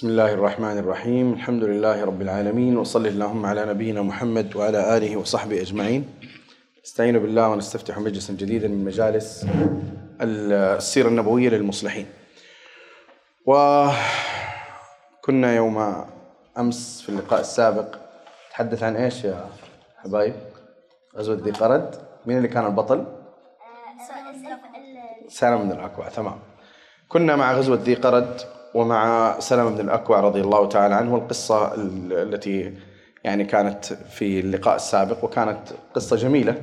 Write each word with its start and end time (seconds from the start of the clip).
بسم 0.00 0.08
الله 0.08 0.32
الرحمن 0.32 0.78
الرحيم 0.78 1.32
الحمد 1.32 1.64
لله 1.64 2.04
رب 2.04 2.22
العالمين 2.22 2.78
وصل 2.78 3.06
اللهم 3.06 3.46
على 3.46 3.66
نبينا 3.66 4.02
محمد 4.02 4.56
وعلى 4.56 4.96
آله 4.96 5.16
وصحبه 5.16 5.60
أجمعين 5.60 6.08
نستعين 6.84 7.18
بالله 7.18 7.48
ونستفتح 7.48 7.98
مجلسا 7.98 8.32
جديدا 8.32 8.68
من 8.68 8.84
مجالس 8.84 9.46
السيرة 10.20 11.08
النبوية 11.08 11.48
للمصلحين 11.48 12.06
وكنا 13.46 15.56
يوم 15.56 16.04
أمس 16.58 17.02
في 17.02 17.08
اللقاء 17.08 17.40
السابق 17.40 17.96
تحدث 18.50 18.82
عن 18.82 18.96
إيش 18.96 19.24
يا 19.24 19.48
حبايب 20.04 20.34
غزوة 21.16 21.36
ذي 21.36 21.50
قرد 21.50 21.94
مين 22.26 22.36
اللي 22.36 22.48
كان 22.48 22.66
البطل 22.66 23.06
سلام 25.28 25.62
بن 25.62 25.72
الأكوع 25.72 26.08
تمام 26.08 26.38
كنا 27.08 27.36
مع 27.36 27.52
غزوة 27.52 27.76
ذي 27.76 27.94
قرد 27.94 28.59
ومع 28.74 29.34
سلمة 29.38 29.70
بن 29.70 29.80
الأكوع 29.80 30.20
رضي 30.20 30.40
الله 30.40 30.68
تعالى 30.68 30.94
عنه 30.94 31.14
القصة 31.16 31.74
التي 32.10 32.72
يعني 33.24 33.44
كانت 33.44 33.84
في 33.84 34.40
اللقاء 34.40 34.76
السابق 34.76 35.24
وكانت 35.24 35.58
قصة 35.94 36.16
جميلة. 36.16 36.54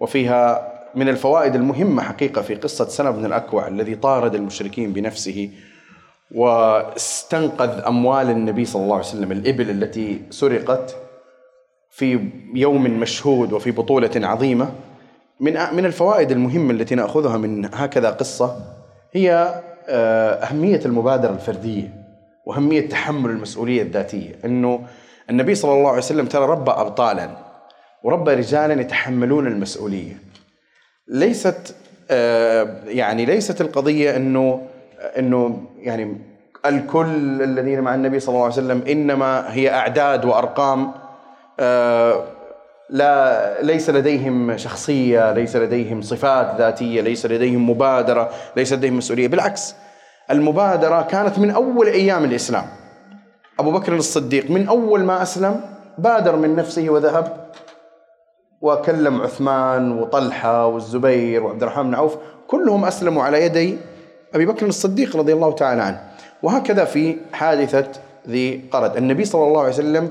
وفيها 0.00 0.72
من 0.94 1.08
الفوائد 1.08 1.54
المهمة 1.54 2.02
حقيقة 2.02 2.42
في 2.42 2.54
قصة 2.54 2.88
سلمة 2.88 3.10
بن 3.10 3.26
الأكوع 3.26 3.68
الذي 3.68 3.94
طارد 3.94 4.34
المشركين 4.34 4.92
بنفسه 4.92 5.50
واستنقذ 6.34 7.82
أموال 7.86 8.30
النبي 8.30 8.64
صلى 8.64 8.82
الله 8.82 8.96
عليه 8.96 9.04
وسلم 9.04 9.32
الإبل 9.32 9.70
التي 9.70 10.22
سرقت 10.30 10.96
في 11.90 12.30
يوم 12.54 12.82
مشهود 13.00 13.52
وفي 13.52 13.70
بطولة 13.70 14.10
عظيمة. 14.16 14.72
من 15.40 15.52
من 15.72 15.86
الفوائد 15.86 16.30
المهمة 16.30 16.70
التي 16.70 16.94
نأخذها 16.94 17.36
من 17.36 17.64
هكذا 17.74 18.10
قصة 18.10 18.56
هي 19.12 19.54
آه، 19.90 20.32
أهمية 20.34 20.80
المبادرة 20.84 21.30
الفردية 21.32 21.94
وأهمية 22.46 22.88
تحمل 22.88 23.30
المسؤولية 23.30 23.82
الذاتية. 23.82 24.34
أنه 24.44 24.86
النبي 25.30 25.54
صلى 25.54 25.72
الله 25.72 25.88
عليه 25.88 25.98
وسلم 25.98 26.26
ترى 26.26 26.46
ربى 26.46 26.70
أبطالا 26.70 27.30
وربى 28.04 28.34
رجالا 28.34 28.80
يتحملون 28.80 29.46
المسؤولية. 29.46 30.16
ليست 31.08 31.74
آه، 32.10 32.76
يعني 32.86 33.24
ليست 33.24 33.60
القضية 33.60 34.16
أنه 34.16 34.66
أنه 35.18 35.66
يعني 35.78 36.16
الكل 36.66 37.42
الذين 37.42 37.80
مع 37.80 37.94
النبي 37.94 38.20
صلى 38.20 38.32
الله 38.32 38.44
عليه 38.44 38.54
وسلم 38.54 38.82
إنما 38.88 39.54
هي 39.54 39.70
أعداد 39.70 40.24
وأرقام 40.24 40.92
آه، 41.60 42.24
لا 42.90 43.62
ليس 43.62 43.90
لديهم 43.90 44.56
شخصية 44.56 45.32
ليس 45.32 45.56
لديهم 45.56 46.02
صفات 46.02 46.54
ذاتية 46.58 47.00
ليس 47.00 47.26
لديهم 47.26 47.70
مبادرة 47.70 48.30
ليس 48.56 48.72
لديهم 48.72 48.96
مسؤولية. 48.96 49.28
بالعكس 49.28 49.74
المبادرة 50.30 51.02
كانت 51.02 51.38
من 51.38 51.50
أول 51.50 51.86
أيام 51.86 52.24
الإسلام. 52.24 52.64
أبو 53.58 53.70
بكر 53.70 53.96
الصديق 53.96 54.50
من 54.50 54.68
أول 54.68 55.04
ما 55.04 55.22
أسلم 55.22 55.60
بادر 55.98 56.36
من 56.36 56.56
نفسه 56.56 56.90
وذهب 56.90 57.50
وكلم 58.60 59.20
عثمان 59.20 59.92
وطلحة 59.92 60.66
والزبير 60.66 61.44
وعبد 61.44 61.62
الرحمن 61.62 61.84
بن 61.84 61.94
عوف 61.94 62.16
كلهم 62.48 62.84
أسلموا 62.84 63.22
على 63.22 63.44
يدي 63.44 63.78
أبي 64.34 64.46
بكر 64.46 64.66
الصديق 64.66 65.16
رضي 65.16 65.32
الله 65.32 65.52
تعالى 65.52 65.82
عنه. 65.82 66.00
وهكذا 66.42 66.84
في 66.84 67.16
حادثة 67.32 67.86
ذي 68.28 68.68
قرد. 68.72 68.96
النبي 68.96 69.24
صلى 69.24 69.44
الله 69.44 69.60
عليه 69.60 69.70
وسلم 69.70 70.10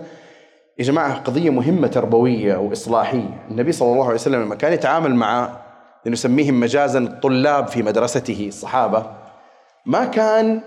يا 0.79 0.83
جماعة 0.83 1.19
قضية 1.19 1.49
مهمة 1.49 1.87
تربوية 1.87 2.57
وإصلاحية. 2.57 3.45
النبي 3.51 3.71
صلى 3.71 3.91
الله 3.91 4.05
عليه 4.05 4.15
وسلم 4.15 4.41
لما 4.41 4.55
كان 4.55 4.73
يتعامل 4.73 5.15
مع 5.15 5.49
نسميهم 6.07 6.59
مجازا 6.59 6.99
الطلاب 6.99 7.67
في 7.67 7.83
مدرسته 7.83 8.45
الصحابة 8.47 9.05
ما 9.89 10.05
كان 10.05 10.61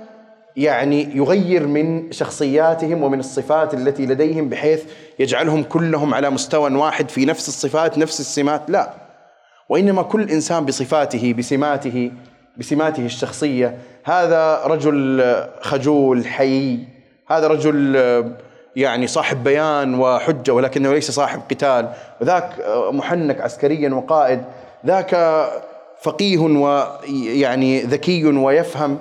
يعني 0.56 1.16
يغير 1.16 1.66
من 1.66 2.12
شخصياتهم 2.12 3.02
ومن 3.02 3.20
الصفات 3.20 3.74
التي 3.74 4.06
لديهم 4.06 4.48
بحيث 4.48 4.84
يجعلهم 5.18 5.62
كلهم 5.62 6.14
على 6.14 6.30
مستوى 6.30 6.74
واحد 6.74 7.08
في 7.08 7.24
نفس 7.24 7.48
الصفات 7.48 7.98
نفس 7.98 8.20
السمات. 8.20 8.62
لا 8.70 8.90
وإنما 9.68 10.02
كل 10.02 10.30
إنسان 10.30 10.64
بصفاته 10.64 11.34
بسماته 11.38 12.10
بسماته 12.56 13.06
الشخصية. 13.06 13.78
هذا 14.04 14.62
رجل 14.64 15.24
خجول 15.60 16.26
حي. 16.26 16.78
هذا 17.28 17.46
رجل 17.46 17.96
يعني 18.76 19.06
صاحب 19.06 19.44
بيان 19.44 19.94
وحجة 19.94 20.52
ولكنه 20.52 20.92
ليس 20.92 21.10
صاحب 21.10 21.40
قتال. 21.50 21.88
وذاك 22.20 22.52
محنك 22.90 23.40
عسكريا 23.40 23.94
وقائد 23.94 24.42
ذاك 24.86 25.16
فقيه 26.02 26.38
ويعني 26.38 27.80
ذكي 27.82 28.24
ويفهم. 28.24 28.98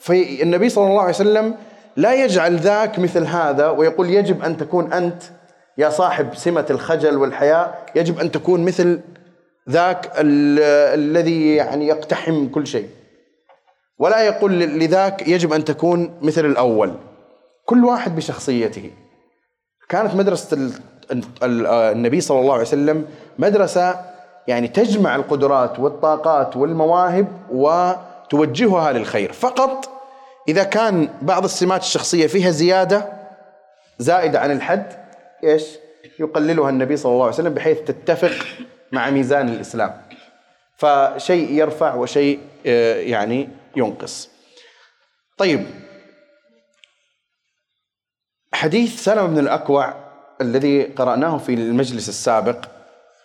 فالنبي 0.00 0.68
صلى 0.68 0.86
الله 0.86 1.00
عليه 1.00 1.10
وسلم 1.10 1.54
لا 1.96 2.24
يجعل 2.24 2.56
ذاك 2.56 2.98
مثل 2.98 3.24
هذا 3.24 3.68
ويقول 3.68 4.10
يجب 4.10 4.42
أن 4.42 4.56
تكون 4.56 4.92
أنت 4.92 5.22
يا 5.78 5.90
صاحب 5.90 6.34
سمة 6.34 6.66
الخجل 6.70 7.16
والحياء 7.16 7.86
يجب 7.94 8.18
أن 8.18 8.30
تكون 8.30 8.64
مثل 8.64 9.00
ذاك 9.70 10.10
الذي 10.16 11.54
يعني 11.54 11.86
يقتحم 11.86 12.48
كل 12.48 12.66
شيء. 12.66 12.88
ولا 13.98 14.20
يقول 14.20 14.58
لذاك 14.60 15.28
يجب 15.28 15.52
أن 15.52 15.64
تكون 15.64 16.18
مثل 16.22 16.44
الأول. 16.44 16.94
كل 17.64 17.84
واحد 17.84 18.16
بشخصيته. 18.16 18.90
كانت 19.88 20.14
مدرسة 20.14 20.70
النبي 21.42 22.20
صلى 22.20 22.40
الله 22.40 22.52
عليه 22.52 22.62
وسلم 22.62 23.04
مدرسة 23.38 24.00
يعني 24.48 24.68
تجمع 24.68 25.16
القدرات 25.16 25.78
والطاقات 25.78 26.56
والمواهب 26.56 27.26
وتوجهها 28.34 28.92
للخير. 28.92 29.32
فقط 29.32 30.00
إذا 30.48 30.64
كان 30.64 31.08
بعض 31.22 31.44
السمات 31.44 31.82
الشخصية 31.82 32.26
فيها 32.26 32.50
زيادة 32.50 33.12
زائدة 33.98 34.40
عن 34.40 34.50
الحد 34.50 34.92
إيش؟ 35.44 35.64
يقللها 36.18 36.70
النبي 36.70 36.96
صلى 36.96 37.12
الله 37.12 37.24
عليه 37.24 37.34
وسلم 37.34 37.54
بحيث 37.54 37.78
تتفق 37.80 38.46
مع 38.92 39.10
ميزان 39.10 39.48
الإسلام. 39.48 40.02
فشيء 40.76 41.52
يرفع 41.52 41.94
وشيء 41.94 42.40
آه، 42.66 42.94
يعني 42.94 43.48
ينقص. 43.76 44.30
طيب. 45.38 45.66
حديث 48.52 49.04
سلمة 49.04 49.26
بن 49.26 49.38
الأكوع 49.38 49.94
الذي 50.40 50.84
قرأناه 50.84 51.38
في 51.38 51.54
المجلس 51.54 52.08
السابق 52.08 52.64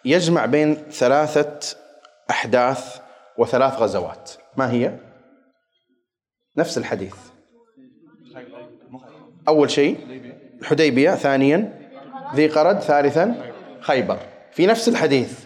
يجمع 0.05 0.45
بين 0.45 0.75
ثلاثة 0.91 1.77
أحداث 2.29 2.99
وثلاث 3.37 3.73
غزوات. 3.73 4.31
ما 4.57 4.71
هي؟ 4.71 4.91
نفس 6.57 6.77
الحديث. 6.77 7.15
أول 9.47 9.69
شيء 9.69 9.97
الحديبية 10.61 11.11
ثانيا 11.11 11.73
ذي 12.35 12.47
قرد 12.47 12.79
ثالثا 12.79 13.35
خيبر. 13.79 14.17
في 14.51 14.65
نفس 14.67 14.89
الحديث. 14.89 15.45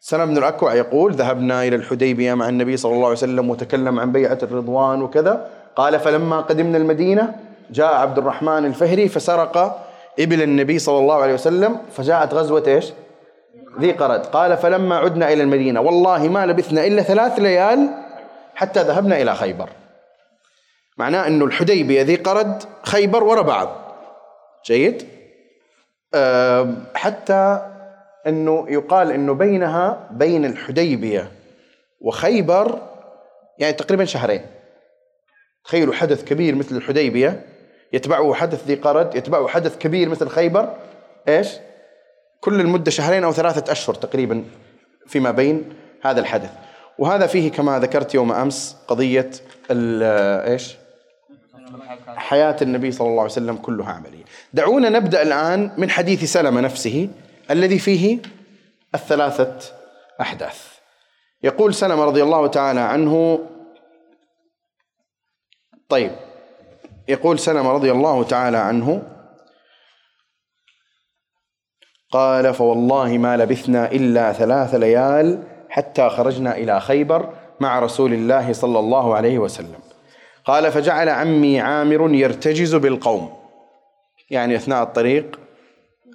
سلمة 0.00 0.24
بن 0.24 0.38
الأكوع 0.38 0.74
يقول 0.74 1.12
ذهبنا 1.12 1.64
إلى 1.64 1.76
الحديبية 1.76 2.34
مع 2.34 2.48
النبي 2.48 2.76
صلى 2.76 2.92
الله 2.92 3.04
عليه 3.04 3.16
وسلم 3.16 3.50
وتكلم 3.50 4.00
عن 4.00 4.12
بيعة 4.12 4.38
الرضوان 4.42 5.02
وكذا. 5.02 5.50
قال 5.76 6.00
فلما 6.00 6.40
قدمنا 6.40 6.78
المدينة 6.78 7.34
جاء 7.70 7.94
عبد 7.94 8.18
الرحمن 8.18 8.64
الفهري 8.64 9.08
فسرق 9.08 9.86
إبل 10.20 10.42
النبي 10.42 10.78
صلى 10.78 10.98
الله 10.98 11.14
عليه 11.14 11.34
وسلم 11.34 11.76
فجاءت 11.92 12.34
غزوة 12.34 12.64
إيش؟ 12.66 12.92
ذي 13.80 13.92
قرد. 13.92 14.26
قال 14.26 14.56
فلما 14.56 14.96
عدنا 14.96 15.32
إلى 15.32 15.42
المدينة 15.42 15.80
والله 15.80 16.28
ما 16.28 16.46
لبثنا 16.46 16.86
إلا 16.86 17.02
ثلاث 17.02 17.38
ليال 17.38 17.90
حتى 18.60 18.82
ذهبنا 18.82 19.22
إلى 19.22 19.34
خيبر. 19.34 19.68
معناه 20.96 21.26
أنه 21.26 21.44
الحديبية 21.44 22.02
ذي 22.02 22.16
قرد 22.16 22.62
خيبر 22.82 23.24
ورا 23.24 23.42
بعض. 23.42 23.68
جيد؟ 24.66 25.08
حتى 26.94 27.70
أنه 28.26 28.66
يقال 28.68 29.12
أنه 29.12 29.34
بينها 29.34 30.08
بين 30.10 30.44
الحديبية 30.44 31.32
وخيبر 32.00 32.78
يعني 33.58 33.72
تقريبا 33.72 34.04
شهرين. 34.04 34.46
تخيلوا 35.64 35.94
حدث 35.94 36.24
كبير 36.24 36.54
مثل 36.54 36.76
الحديبية 36.76 37.46
يتبعه 37.92 38.34
حدث 38.34 38.66
ذي 38.66 38.74
قرد 38.74 39.14
يتبعه 39.14 39.48
حدث 39.48 39.78
كبير 39.78 40.08
مثل 40.08 40.28
خيبر. 40.28 40.76
إيش؟ 41.28 41.48
كل 42.40 42.60
المدة 42.60 42.90
شهرين 42.90 43.24
أو 43.24 43.32
ثلاثة 43.32 43.72
أشهر 43.72 43.94
تقريبا 43.94 44.44
فيما 45.06 45.30
بين 45.30 45.72
هذا 46.02 46.20
الحدث. 46.20 46.50
وهذا 47.00 47.26
فيه 47.26 47.50
كما 47.50 47.78
ذكرت 47.78 48.14
يوم 48.14 48.32
أمس 48.32 48.76
قضية 48.88 49.30
إيش؟ 49.70 50.76
حياة 52.06 52.56
النبي 52.62 52.92
صلى 52.92 53.08
الله 53.08 53.22
عليه 53.22 53.32
وسلم 53.32 53.56
كلها 53.56 53.92
عملية. 53.92 54.24
دعونا 54.52 54.88
نبدأ 54.88 55.22
الآن 55.22 55.70
من 55.78 55.90
حديث 55.90 56.24
سلمة 56.24 56.60
نفسه 56.60 57.08
الذي 57.50 57.78
فيه 57.78 58.18
الثلاثة 58.94 59.58
أحداث. 60.20 60.78
يقول 61.42 61.74
سلمة 61.74 62.04
رضي 62.04 62.22
الله 62.22 62.46
تعالى 62.46 62.80
عنه 62.80 63.40
طيب 65.88 66.12
يقول 67.08 67.38
سلمة 67.38 67.72
رضي 67.72 67.90
الله 67.90 68.24
تعالى 68.24 68.58
عنه 68.58 69.02
قال 72.10 72.54
فوالله 72.54 73.18
ما 73.18 73.36
لبثنا 73.36 73.92
إلا 73.92 74.32
ثلاث 74.32 74.74
ليال 74.74 75.42
حتى 75.70 76.08
خرجنا 76.08 76.56
إلى 76.56 76.80
خيبر 76.80 77.28
مع 77.60 77.78
رسول 77.78 78.12
الله 78.12 78.52
صلى 78.52 78.78
الله 78.78 79.14
عليه 79.14 79.38
وسلم. 79.38 79.78
قال 80.44 80.72
فجعل 80.72 81.08
عمي 81.08 81.60
عامر 81.60 82.14
يرتجز 82.14 82.74
بالقوم. 82.74 83.32
يعني 84.30 84.56
أثناء 84.56 84.82
الطريق 84.82 85.40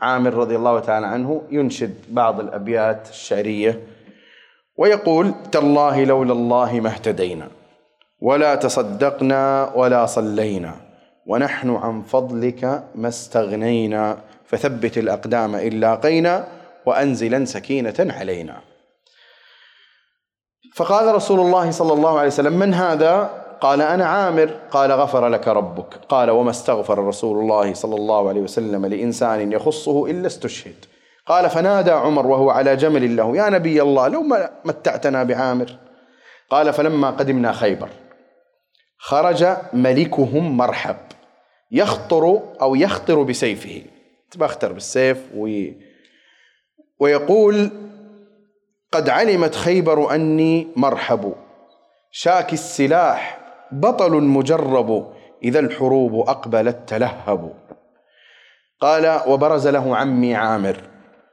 عامر 0.01 0.33
رضي 0.33 0.55
الله 0.55 0.79
تعالى 0.79 1.07
عنه 1.07 1.41
ينشد 1.51 1.95
بعض 2.09 2.39
الأبيات 2.39 3.09
الشعرية 3.09 3.79
ويقول 4.77 5.33
تالله 5.51 6.03
لولا 6.03 6.33
الله 6.33 6.79
ما 6.79 6.89
اهتدينا 6.89 7.47
ولا 8.21 8.55
تصدقنا 8.55 9.71
ولا 9.75 10.05
صلينا 10.05 10.75
ونحن 11.27 11.69
عن 11.69 12.01
فضلك 12.01 12.83
ما 12.95 13.07
استغنينا 13.07 14.17
فثبت 14.45 14.97
الأقدام 14.97 15.55
إن 15.55 15.79
لاقينا 15.79 16.47
وأنزلا 16.85 17.45
سكينة 17.45 17.95
علينا. 17.99 18.61
فقال 20.75 21.15
رسول 21.15 21.39
الله 21.39 21.71
صلى 21.71 21.93
الله 21.93 22.17
عليه 22.17 22.27
وسلم 22.27 22.59
من 22.59 22.73
هذا؟ 22.73 23.29
قال 23.61 23.81
أنا 23.81 24.05
عامر. 24.05 24.49
قال 24.71 24.91
غفر 24.91 25.27
لك 25.27 25.47
ربك. 25.47 25.95
قال 26.09 26.29
وما 26.29 26.49
استغفر 26.49 26.99
رسول 26.99 27.39
الله 27.39 27.73
صلى 27.73 27.95
الله 27.95 28.29
عليه 28.29 28.41
وسلم 28.41 28.85
لإنسان 28.85 29.51
يخصه 29.51 30.05
إلا 30.05 30.27
استشهد. 30.27 30.85
قال 31.27 31.49
فنادى 31.49 31.91
عمر 31.91 32.27
وهو 32.27 32.49
على 32.49 32.75
جمل 32.75 33.15
له 33.15 33.37
يا 33.37 33.49
نبي 33.49 33.81
الله 33.81 34.07
لو 34.07 34.23
متعتنا 34.65 35.23
بعامر. 35.23 35.77
قال 36.49 36.73
فلما 36.73 37.09
قدمنا 37.09 37.51
خيبر 37.51 37.89
خرج 38.97 39.47
ملكهم 39.73 40.57
مرحب 40.57 40.97
يخطر 41.71 42.39
أو 42.61 42.75
يخطر 42.75 43.23
بسيفه. 43.23 43.81
تبختر 44.31 44.73
بالسيف 44.73 45.17
وي 45.35 45.77
ويقول 46.99 47.69
قد 48.91 49.09
علمت 49.09 49.55
خيبر 49.55 50.15
أني 50.15 50.67
مرحب. 50.75 51.33
شاك 52.11 52.53
السلاح 52.53 53.37
بطل 53.71 54.11
مجرب 54.11 55.13
إذا 55.43 55.59
الحروب 55.59 56.29
أقبلت 56.29 56.77
تلهب. 56.87 57.53
قال 58.81 59.21
وبرز 59.27 59.67
له 59.67 59.97
عمي 59.97 60.35
عامر. 60.35 60.77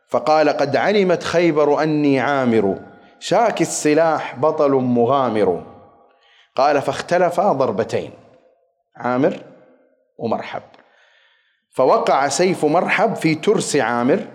فقال 0.09 0.49
قد 0.49 0.77
علمت 0.77 1.23
خيبر 1.23 1.83
أني 1.83 2.21
عامر 2.21 2.79
شاك 3.21 3.61
السلاح 3.61 4.37
بطل 4.37 4.71
مغامر. 4.71 5.63
قال 6.57 6.83
فاختلفا 6.83 7.53
ضربتين 7.53 8.11
عامر 8.97 9.37
ومرحب. 10.19 10.63
فوقع 11.71 12.29
سيف 12.29 12.65
مرحب 12.65 13.15
في 13.15 13.35
ترس 13.35 13.77
عامر 13.77 14.27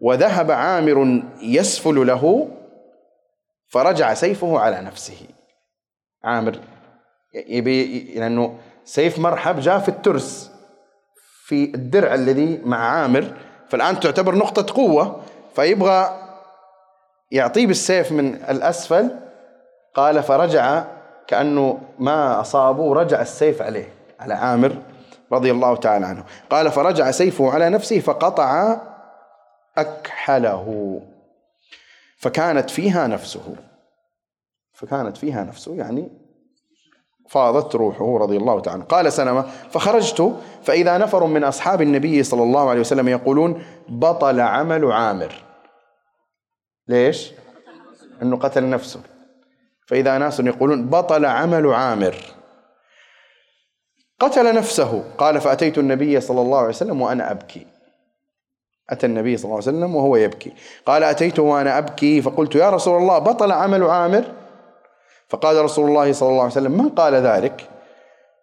وذهب 0.00 0.50
عامر 0.50 1.22
يسفل 1.42 2.06
له 2.06 2.48
فرجع 3.68 4.14
سيفه 4.14 4.58
على 4.58 4.80
نفسه. 4.80 5.26
عامر 6.24 6.58
يبي 7.34 8.14
لأنه 8.14 8.58
سيف 8.84 9.18
مرحب 9.18 9.60
جاء 9.60 9.78
في 9.78 9.88
الترس 9.88 10.50
في 11.44 11.64
الدرع 11.74 12.14
الذي 12.14 12.60
مع 12.64 12.78
عامر. 12.78 13.32
فالآن 13.68 14.00
تعتبر 14.00 14.34
نقطة 14.34 14.74
قوة 14.74 15.22
فيبغى 15.56 16.22
يعطيه 17.30 17.66
بالسيف 17.66 18.12
من 18.12 18.34
الأسفل. 18.34 19.10
قال 19.94 20.22
فرجع 20.22 20.84
كأنه 21.26 21.78
ما 21.98 22.40
أصابه 22.40 22.94
رجع 22.94 23.20
السيف 23.20 23.62
عليه 23.62 23.88
على 24.20 24.34
عامر 24.34 24.76
رضي 25.32 25.50
الله 25.50 25.76
تعالى 25.76 26.06
عنه. 26.06 26.24
قال 26.50 26.70
فرجع 26.70 27.10
سيفه 27.10 27.52
على 27.52 27.70
نفسه 27.70 28.00
فقطع 28.00 28.80
أكحله. 29.78 31.00
فكانت 32.18 32.70
فيها 32.70 33.06
نفسه. 33.06 33.56
فكانت 34.72 35.16
فيها 35.16 35.44
نفسه 35.44 35.74
يعني 35.74 36.08
فاضت 37.28 37.74
روحه 37.74 38.18
رضي 38.18 38.36
الله 38.36 38.60
تعالى 38.60 38.84
قال 38.84 39.12
سلمة 39.12 39.42
فخرجت 39.42 40.36
فإذا 40.62 40.98
نفر 40.98 41.26
من 41.26 41.44
أصحاب 41.44 41.82
النبي 41.82 42.22
صلى 42.22 42.42
الله 42.42 42.70
عليه 42.70 42.80
وسلم 42.80 43.08
يقولون 43.08 43.62
بطل 43.88 44.40
عمل 44.40 44.92
عامر. 44.92 45.34
ليش؟ 46.88 47.32
أنه 48.22 48.36
قتل 48.36 48.70
نفسه. 48.70 49.00
فإذا 49.86 50.18
ناس 50.18 50.40
يقولون 50.40 50.86
بطل 50.86 51.24
عمل 51.24 51.66
عامر. 51.66 52.16
قتل 54.20 54.54
نفسه. 54.54 55.04
قال 55.18 55.40
فأتيت 55.40 55.78
النبي 55.78 56.20
صلى 56.20 56.40
الله 56.40 56.58
عليه 56.58 56.68
وسلم 56.68 57.02
وأنا 57.02 57.30
أبكي. 57.30 57.66
أتى 58.90 59.06
النبي 59.06 59.36
صلى 59.36 59.44
الله 59.44 59.56
عليه 59.56 59.76
وسلم 59.78 59.96
وهو 59.96 60.16
يبكي. 60.16 60.52
قال 60.86 61.02
أتيته 61.04 61.42
وأنا 61.42 61.78
أبكي؟ 61.78 62.22
فقلت 62.22 62.54
يا 62.54 62.70
رسول 62.70 62.98
الله 63.02 63.18
بطل 63.18 63.52
عمل 63.52 63.82
عامر؟ 63.82 64.24
فقال 65.28 65.64
رسول 65.64 65.88
الله 65.88 66.12
صلى 66.12 66.28
الله 66.28 66.42
عليه 66.42 66.52
وسلم 66.52 66.72
من 66.72 66.88
قال 66.88 67.14
ذلك؟ 67.14 67.68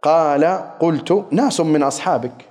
قال 0.03 0.59
قلت 0.79 1.25
ناس 1.31 1.61
من 1.61 1.83
أصحابك. 1.83 2.45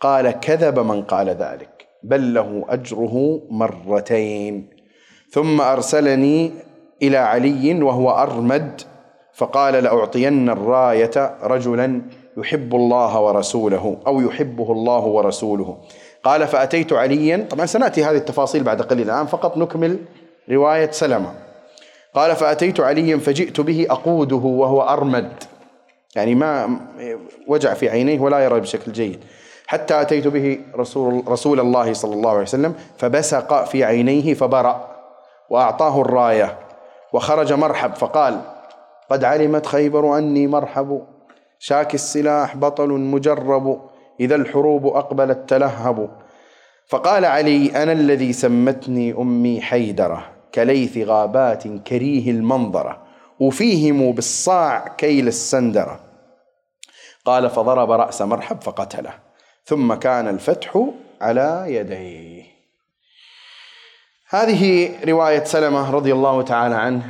قال 0.00 0.30
كذب 0.30 0.78
من 0.78 1.02
قال 1.02 1.28
ذلك 1.28 1.86
بل 2.02 2.34
له 2.34 2.64
أجره 2.68 3.40
مرتين. 3.50 4.70
ثم 5.32 5.60
أرسلني 5.60 6.52
إلى 7.02 7.16
علي 7.16 7.82
وهو 7.82 8.10
أرمد 8.10 8.80
فقال 9.34 9.74
لأعطين 9.84 10.50
الراية 10.50 11.36
رجلا 11.42 12.02
يحب 12.36 12.74
الله 12.74 13.20
ورسوله 13.20 13.96
أو 14.06 14.20
يحبه 14.20 14.72
الله 14.72 15.04
ورسوله. 15.04 15.78
قال 16.24 16.46
فأتيت 16.46 16.92
عليا. 16.92 17.46
طبعا 17.50 17.66
سنأتي 17.66 18.04
هذه 18.04 18.16
التفاصيل 18.16 18.62
بعد 18.62 18.82
قليل 18.82 19.10
الآن. 19.10 19.26
فقط 19.26 19.56
نكمل 19.56 19.98
رواية 20.50 20.90
سلمة. 20.90 21.34
قال 22.14 22.36
فأتيت 22.36 22.80
عليا 22.80 23.16
فجئت 23.16 23.60
به 23.60 23.86
أقوده 23.90 24.36
وهو 24.36 24.82
أرمد. 24.82 25.32
يعني 26.16 26.34
ما 26.34 26.80
وجع 27.48 27.74
في 27.74 27.88
عينيه 27.88 28.20
ولا 28.20 28.38
يرى 28.44 28.60
بشكل 28.60 28.92
جيد. 28.92 29.20
حتى 29.66 30.00
أتيت 30.00 30.26
به 30.26 30.60
رسول, 30.76 31.22
رسول 31.28 31.60
الله 31.60 31.92
صلى 31.92 32.14
الله 32.14 32.30
عليه 32.30 32.42
وسلم 32.42 32.74
فبسق 32.98 33.64
في 33.64 33.84
عينيه 33.84 34.34
فبرأ 34.34 34.90
وأعطاه 35.50 36.00
الراية 36.00 36.58
وخرج 37.12 37.52
مرحب. 37.52 37.94
فقال 37.94 38.40
قد 39.10 39.24
علمت 39.24 39.66
خيبر 39.66 40.18
أني 40.18 40.46
مرحب 40.46 41.02
شاك 41.58 41.94
السلاح 41.94 42.56
بطل 42.56 42.88
مجرب 42.88 43.89
إذا 44.20 44.34
الحروب 44.34 44.86
أقبلت 44.86 45.48
تلهب. 45.48 46.10
فقال 46.88 47.24
علي 47.24 47.82
أنا 47.82 47.92
الذي 47.92 48.32
سمتني 48.32 49.12
أمي 49.12 49.60
حيدرة 49.60 50.30
كليث 50.54 50.98
غابات 50.98 51.68
كريه 51.68 52.30
المنظرة 52.30 53.02
وفيهم 53.40 54.12
بالصاع 54.12 54.88
كيل 54.88 55.28
السندرة. 55.28 56.00
قال 57.24 57.50
فضرب 57.50 57.90
رأس 57.90 58.22
مرحب 58.22 58.60
فقتله 58.60 59.14
ثم 59.64 59.94
كان 59.94 60.28
الفتح 60.28 60.86
على 61.20 61.64
يديه. 61.66 62.50
هذه 64.28 64.90
رواية 65.08 65.44
سلمة 65.44 65.90
رضي 65.90 66.12
الله 66.12 66.42
تعالى 66.42 66.74
عنه 66.74 67.02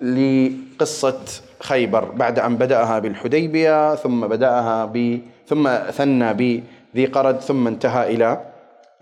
لقصة 0.00 1.20
خيبر 1.60 2.04
بعد 2.04 2.38
أن 2.38 2.56
بدأها 2.56 2.98
بالحديبية 2.98 3.94
ثم 3.94 4.26
بدأها 4.26 4.84
ب 4.84 5.20
ثم 5.50 5.90
ثنى 5.90 6.34
بذي 6.34 7.06
قرد 7.06 7.40
ثم 7.40 7.66
انتهى 7.66 8.14
إلى 8.14 8.52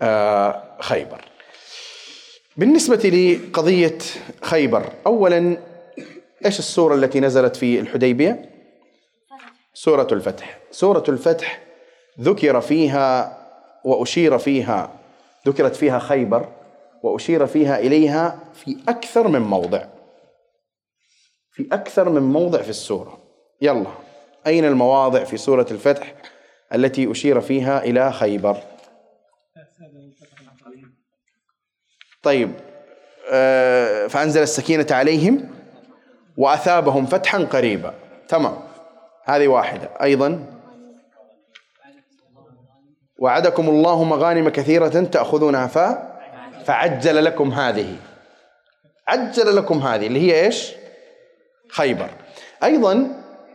آه، 0.01 0.63
خيبر. 0.79 1.21
بالنسبة 2.57 2.95
لقضية 2.95 3.97
خيبر 4.41 4.89
أولا 5.05 5.57
إيش 6.45 6.59
السورة 6.59 6.95
التي 6.95 7.19
نزلت 7.19 7.55
في 7.55 7.79
الحديبية؟ 7.79 8.49
سورة 9.73 10.07
الفتح. 10.11 10.59
سورة 10.71 11.03
الفتح 11.09 11.61
ذكر 12.21 12.61
فيها 12.61 13.37
وأشير 13.83 14.37
فيها 14.37 14.91
ذكرت 15.47 15.75
فيها 15.75 15.99
خيبر 15.99 16.49
وأشير 17.03 17.45
فيها 17.45 17.79
إليها 17.79 18.39
في 18.53 18.77
أكثر 18.89 19.27
من 19.27 19.41
موضع. 19.41 19.83
في 21.51 21.67
أكثر 21.71 22.09
من 22.09 22.21
موضع 22.21 22.61
في 22.61 22.69
السورة. 22.69 23.19
يلا 23.61 23.91
أين 24.47 24.65
المواضع 24.65 25.23
في 25.23 25.37
سورة 25.37 25.67
الفتح؟ 25.71 26.13
التي 26.73 27.11
أشير 27.11 27.41
فيها 27.41 27.83
إلى 27.83 28.11
خيبر. 28.11 28.57
طيب 32.23 32.51
آه، 33.31 34.07
فأنزل 34.07 34.41
السكينة 34.41 34.87
عليهم 34.91 35.49
وأثابهم 36.37 37.05
فتحا 37.05 37.37
قريبا. 37.37 37.93
تمام. 38.27 38.57
هذه 39.25 39.47
واحدة. 39.47 39.89
أيضا. 40.01 40.45
وعدكم 43.17 43.69
الله 43.69 44.03
مغانم 44.03 44.49
كثيرة 44.49 44.87
تأخذونها 44.87 45.67
ف 45.67 45.79
فعجل 46.65 47.25
لكم 47.25 47.51
هذه. 47.51 47.95
عجل 49.07 49.55
لكم 49.55 49.79
هذه 49.79 50.07
اللي 50.07 50.19
هي 50.19 50.45
إيش؟ 50.45 50.73
خيبر. 51.71 52.09
أيضا 52.63 52.93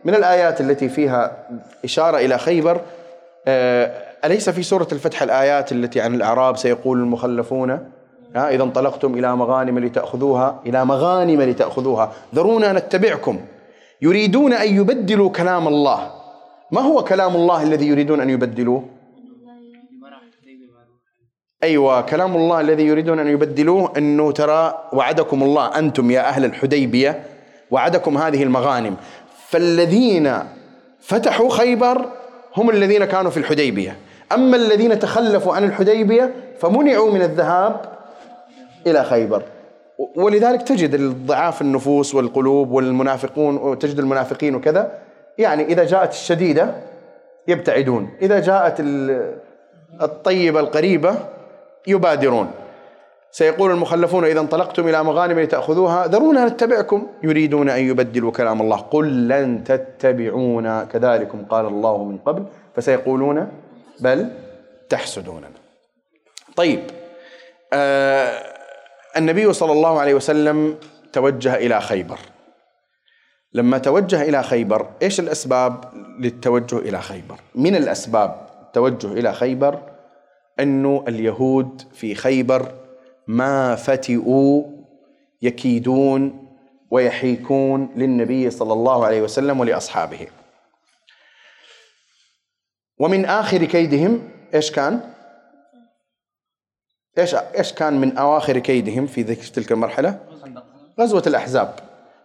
من 0.05 0.15
الآيات 0.15 0.61
التي 0.61 0.89
فيها 0.89 1.47
إشارة 1.85 2.17
إلى 2.17 2.37
خيبر 2.37 2.81
أليس 4.25 4.49
في 4.49 4.63
سورة 4.63 4.87
الفتح 4.91 5.21
الآيات 5.21 5.71
التي 5.71 6.01
عن 6.01 6.15
الأعراب 6.15 6.57
سيقول 6.57 6.99
المخلفون؟ 6.99 7.91
إذا 8.35 8.63
انطلقتم 8.63 9.13
إلى 9.13 9.35
مغانم 9.35 9.79
لتأخذوها 9.79 10.59
إلى 10.65 10.85
مغانم 10.85 11.41
لتأخذوها. 11.41 12.11
ذرونا 12.35 12.73
نتبعكم. 12.73 13.39
يريدون 14.01 14.53
أن 14.53 14.75
يبدلوا 14.75 15.29
كلام 15.29 15.67
الله. 15.67 16.11
ما 16.71 16.81
هو 16.81 17.03
كلام 17.03 17.35
الله 17.35 17.63
الذي 17.63 17.87
يريدون 17.87 18.21
أن 18.21 18.29
يبدلوه؟ 18.29 18.83
أيوة 21.63 22.01
كلام 22.01 22.35
الله 22.35 22.61
الذي 22.61 22.83
يريدون 22.83 23.19
أن 23.19 23.27
يبدلوه 23.27 23.93
أنه 23.97 24.31
ترى 24.31 24.89
وعدكم 24.93 25.43
الله 25.43 25.79
أنتم 25.79 26.11
يا 26.11 26.29
أهل 26.29 26.45
الحديبية 26.45 27.23
وعدكم 27.71 28.17
هذه 28.17 28.43
المغانم. 28.43 28.95
فالذين 29.47 30.39
فتحوا 30.99 31.49
خيبر 31.49 32.05
هم 32.57 32.69
الذين 32.69 33.05
كانوا 33.05 33.31
في 33.31 33.37
الحديبية. 33.37 33.95
أما 34.31 34.57
الذين 34.57 34.99
تخلفوا 34.99 35.55
عن 35.55 35.63
الحديبية 35.63 36.33
فمنعوا 36.59 37.11
من 37.11 37.21
الذهاب 37.21 37.81
إلى 38.87 39.03
خيبر. 39.03 39.43
ولذلك 40.15 40.61
تجد 40.61 41.25
ضعاف 41.25 41.61
النفوس 41.61 42.15
والقلوب 42.15 42.71
والمنافقون 42.71 43.57
وتجد 43.57 43.99
المنافقين 43.99 44.55
وكذا. 44.55 44.91
يعني 45.37 45.63
إذا 45.63 45.83
جاءت 45.83 46.11
الشديدة 46.11 46.75
يبتعدون. 47.47 48.09
إذا 48.21 48.39
جاءت 48.39 48.83
الطيبة 50.01 50.59
القريبة 50.59 51.15
يبادرون. 51.87 52.51
سيقول 53.35 53.71
المخلفون 53.71 54.25
إذا 54.25 54.39
انطلقتم 54.39 54.87
إلى 54.87 55.03
مغانم 55.03 55.39
لتأخذوها 55.39 56.07
ذرونا 56.07 56.45
نتبعكم. 56.45 57.07
يريدون 57.23 57.69
أن 57.69 57.79
يبدلوا 57.79 58.31
كلام 58.31 58.61
الله. 58.61 58.77
قل 58.77 59.27
لن 59.27 59.63
تتبعونا. 59.63 60.83
كذلكم 60.83 61.45
قال 61.45 61.65
الله 61.65 62.03
من 62.03 62.17
قبل. 62.17 62.45
فسيقولون 62.75 63.51
بل 63.99 64.31
تحسدوننا. 64.89 65.49
طيب 66.55 66.79
آه 67.73 68.43
النبي 69.17 69.53
صلى 69.53 69.71
الله 69.71 69.99
عليه 69.99 70.13
وسلم 70.13 70.75
توجه 71.13 71.55
إلى 71.55 71.81
خيبر. 71.81 72.19
لما 73.53 73.77
توجه 73.77 74.21
إلى 74.21 74.43
خيبر 74.43 74.87
إيش 75.01 75.19
الأسباب 75.19 75.83
للتوجه 76.19 76.77
إلى 76.77 77.01
خيبر؟ 77.01 77.35
من 77.55 77.75
الأسباب 77.75 78.47
التوجه 78.61 79.07
إلى 79.07 79.33
خيبر؟ 79.33 79.79
أنه 80.59 81.03
اليهود 81.07 81.81
في 81.93 82.15
خيبر 82.15 82.84
ما 83.27 83.75
فتئوا 83.75 84.63
يكيدون 85.41 86.47
ويحيكون 86.91 87.89
للنبي 87.95 88.49
صلى 88.49 88.73
الله 88.73 89.05
عليه 89.05 89.21
وسلم 89.21 89.59
ولأصحابه 89.59 90.27
ومن 92.99 93.25
آخر 93.25 93.65
كيدهم 93.65 94.29
إيش 94.53 94.71
كان؟ 94.71 95.13
إيش 97.17 97.35
إيش 97.35 97.73
كان 97.73 98.01
من 98.01 98.17
أواخر 98.17 98.59
كيدهم 98.59 99.07
في 99.07 99.23
تلك 99.23 99.71
المرحلة؟ 99.71 100.19
غزوة 100.99 101.23
الأحزاب 101.27 101.75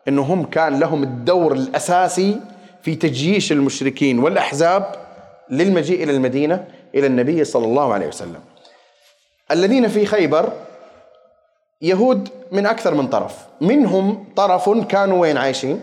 إنه 0.08 0.22
هم 0.22 0.44
كان 0.44 0.80
لهم 0.80 1.02
الدور 1.02 1.52
الأساسي 1.52 2.40
في 2.82 2.94
تجييش 2.94 3.52
المشركين 3.52 4.18
والأحزاب 4.18 4.94
للمجيء 5.50 6.02
إلى 6.02 6.12
المدينة 6.12 6.68
إلى 6.94 7.06
النبي 7.06 7.44
صلى 7.44 7.64
الله 7.64 7.94
عليه 7.94 8.06
وسلم 8.06 8.40
الذين 9.50 9.88
في 9.88 10.06
خيبر 10.06 10.52
يهود 11.82 12.28
من 12.52 12.66
أكثر 12.66 12.94
من 12.94 13.06
طرف. 13.06 13.46
منهم 13.60 14.24
طرف 14.36 14.70
كانوا 14.70 15.20
وين 15.20 15.36
عايشين؟ 15.36 15.80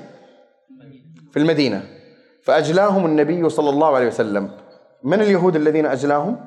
في 1.32 1.40
المدينة. 1.40 1.84
فأجلاهم 2.44 3.06
النبي 3.06 3.50
صلى 3.50 3.70
الله 3.70 3.96
عليه 3.96 4.08
وسلم. 4.08 4.52
من 5.04 5.22
اليهود 5.22 5.56
الذين 5.56 5.86
أجلاهم؟ 5.86 6.38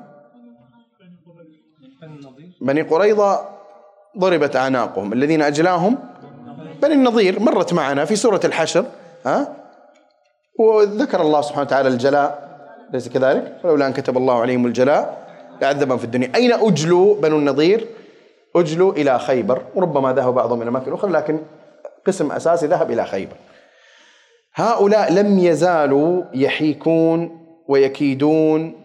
بني 2.61 2.81
قريظة 2.81 3.49
ضربت 4.17 4.55
أعناقهم. 4.55 5.13
الذين 5.13 5.41
أجلاهم؟ 5.41 5.97
بني 6.81 6.93
النضير 6.93 7.39
مرت 7.39 7.73
معنا 7.73 8.05
في 8.05 8.15
سورة 8.15 8.39
الحشر. 8.45 8.85
ها؟ 9.25 9.55
وذكر 10.59 11.21
الله 11.21 11.41
سبحانه 11.41 11.61
وتعالى 11.61 11.89
الجلاء. 11.89 12.51
ليس 12.93 13.09
كذلك؟ 13.09 13.57
ولولا 13.63 13.87
أن 13.87 13.93
كتب 13.93 14.17
الله 14.17 14.41
عليهم 14.41 14.65
الجلاء 14.65 15.27
لعذبهم 15.61 15.97
في 15.97 16.03
الدنيا. 16.03 16.31
أين 16.35 16.53
أجلوا 16.53 17.15
بنو 17.21 17.37
النضير 17.37 17.87
أجلوا 18.55 18.93
إلى 18.93 19.19
خيبر 19.19 19.61
وربما 19.75 20.13
ذهب 20.13 20.33
بعضهم 20.33 20.61
إلى 20.61 20.69
أماكن 20.69 20.93
أخرى 20.93 21.11
لكن 21.11 21.39
قسم 22.07 22.31
أساسي 22.31 22.67
ذهب 22.67 22.91
إلى 22.91 23.05
خيبر 23.05 23.35
هؤلاء 24.55 25.13
لم 25.13 25.39
يزالوا 25.39 26.23
يحيكون 26.33 27.41
ويكيدون 27.67 28.83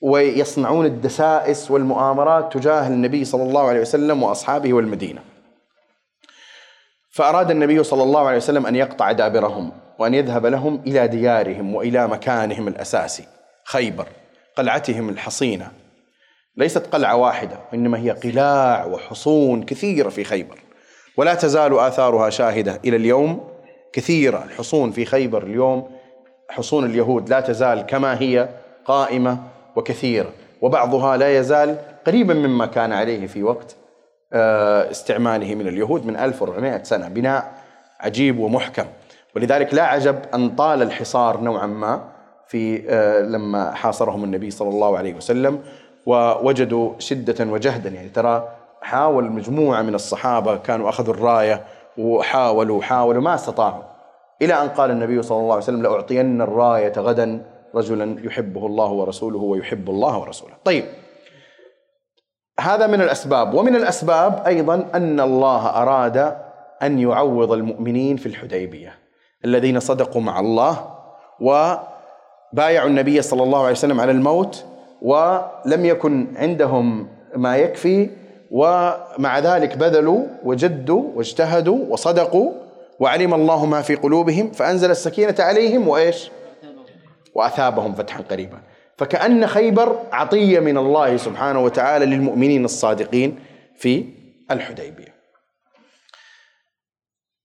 ويصنعون 0.00 0.86
الدسائس 0.86 1.70
والمؤامرات 1.70 2.52
تجاه 2.52 2.86
النبي 2.88 3.24
صلى 3.24 3.42
الله 3.42 3.68
عليه 3.68 3.80
وسلم 3.80 4.22
وأصحابه 4.22 4.74
والمدينة. 4.74 5.20
فأراد 7.10 7.50
النبي 7.50 7.82
صلى 7.82 8.02
الله 8.02 8.26
عليه 8.26 8.36
وسلم 8.36 8.66
أن 8.66 8.76
يقطع 8.76 9.12
دابرهم 9.12 9.72
وأن 9.98 10.14
يذهب 10.14 10.46
لهم 10.46 10.82
إلى 10.86 11.08
ديارهم 11.08 11.74
وإلى 11.74 12.08
مكانهم 12.08 12.68
الأساسي 12.68 13.24
خيبر 13.64 14.06
قلعتهم 14.56 15.08
الحصينة 15.08 15.70
ليست 16.56 16.86
قلعة 16.86 17.16
واحدة 17.16 17.56
وانما 17.72 17.98
هي 17.98 18.10
قلاع 18.10 18.84
وحصون 18.86 19.62
كثيرة 19.62 20.08
في 20.08 20.24
خيبر. 20.24 20.58
ولا 21.16 21.34
تزال 21.34 21.78
آثارها 21.78 22.30
شاهدة 22.30 22.80
إلى 22.84 22.96
اليوم. 22.96 23.40
كثيرة 23.92 24.44
الحصون 24.44 24.90
في 24.90 25.04
خيبر 25.04 25.42
اليوم 25.42 25.90
حصون 26.50 26.84
اليهود 26.84 27.28
لا 27.28 27.40
تزال 27.40 27.82
كما 27.82 28.20
هي 28.20 28.48
قائمة 28.84 29.38
وكثيرة. 29.76 30.30
وبعضها 30.60 31.16
لا 31.16 31.38
يزال 31.38 31.76
قريبا 32.06 32.34
مما 32.34 32.66
كان 32.66 32.92
عليه 32.92 33.26
في 33.26 33.42
وقت 33.42 33.76
آه، 34.32 34.90
استعماله 34.90 35.54
من 35.54 35.68
اليهود 35.68 36.06
من 36.06 36.16
1400 36.16 36.82
سنة. 36.82 37.08
بناء 37.08 37.54
عجيب 38.00 38.38
ومحكم. 38.38 38.84
ولذلك 39.36 39.74
لا 39.74 39.82
عجب 39.82 40.18
أن 40.34 40.50
طال 40.50 40.82
الحصار 40.82 41.40
نوعا 41.40 41.66
ما 41.66 42.08
في 42.48 42.84
آه، 42.88 43.20
لما 43.20 43.74
حاصرهم 43.74 44.24
النبي 44.24 44.50
صلى 44.50 44.68
الله 44.68 44.98
عليه 44.98 45.14
وسلم. 45.14 45.62
ووجدوا 46.06 46.92
شدة 46.98 47.44
وجهدا. 47.52 47.90
يعني 47.90 48.08
ترى 48.08 48.48
حاول 48.82 49.24
مجموعة 49.24 49.82
من 49.82 49.94
الصحابة 49.94 50.56
كانوا 50.56 50.88
أخذوا 50.88 51.14
الراية 51.14 51.64
وحاولوا 51.98 52.82
حاولوا 52.82 53.22
ما 53.22 53.34
استطاعوا. 53.34 53.82
إلى 54.42 54.62
أن 54.62 54.68
قال 54.68 54.90
النبي 54.90 55.22
صلى 55.22 55.38
الله 55.38 55.52
عليه 55.52 55.62
وسلم 55.62 55.82
لأعطين 55.82 56.42
الراية 56.42 56.92
غدا 56.96 57.46
رجلا 57.74 58.26
يحبه 58.26 58.66
الله 58.66 58.90
ورسوله 58.90 59.38
ويحب 59.38 59.90
الله 59.90 60.18
ورسوله. 60.18 60.54
طيب 60.64 60.84
هذا 62.60 62.86
من 62.86 63.00
الأسباب. 63.00 63.54
ومن 63.54 63.76
الأسباب 63.76 64.42
أيضا 64.46 64.88
أن 64.94 65.20
الله 65.20 65.66
أراد 65.66 66.36
أن 66.82 66.98
يعوض 66.98 67.52
المؤمنين 67.52 68.16
في 68.16 68.26
الحديبية 68.26 68.98
الذين 69.44 69.80
صدقوا 69.80 70.22
مع 70.22 70.40
الله 70.40 70.88
وبايعوا 71.40 72.88
النبي 72.88 73.22
صلى 73.22 73.42
الله 73.42 73.58
عليه 73.58 73.70
وسلم 73.70 74.00
على 74.00 74.12
الموت 74.12 74.64
ولم 75.04 75.84
يكن 75.84 76.26
عندهم 76.36 77.08
ما 77.36 77.56
يكفي 77.56 78.10
ومع 78.50 79.38
ذلك 79.38 79.76
بذلوا 79.76 80.26
وجدوا 80.44 81.10
واجتهدوا 81.14 81.78
وصدقوا 81.88 82.52
وعلم 83.00 83.34
الله 83.34 83.66
ما 83.66 83.82
في 83.82 83.94
قلوبهم 83.94 84.50
فأنزل 84.50 84.90
السكينة 84.90 85.34
عليهم 85.38 85.88
وإيش؟ 85.88 86.30
وأثابهم 87.34 87.94
فتحا 87.94 88.22
قريبا 88.22 88.58
فكأن 88.96 89.46
خيبر 89.46 89.98
عطية 90.12 90.60
من 90.60 90.78
الله 90.78 91.16
سبحانه 91.16 91.60
وتعالى 91.60 92.06
للمؤمنين 92.06 92.64
الصادقين 92.64 93.38
في 93.76 94.04
الحديبية 94.50 95.14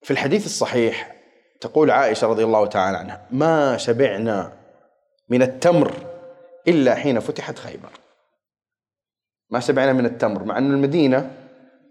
في 0.01 0.11
الحديث 0.11 0.45
الصحيح 0.45 1.15
تقول 1.61 1.91
عائشة 1.91 2.27
رضي 2.27 2.43
الله 2.43 2.65
تعالى 2.65 2.97
عنها 2.97 3.21
ما 3.31 3.77
شبعنا 3.77 4.53
من 5.29 5.41
التمر 5.41 6.08
إلا 6.67 6.95
حين 6.95 7.19
فتحت 7.19 7.59
خيبر. 7.59 7.89
ما 9.49 9.59
شبعنا 9.59 9.93
من 9.93 10.05
التمر 10.05 10.43
مع 10.43 10.57
أن 10.57 10.71
المدينة 10.71 11.31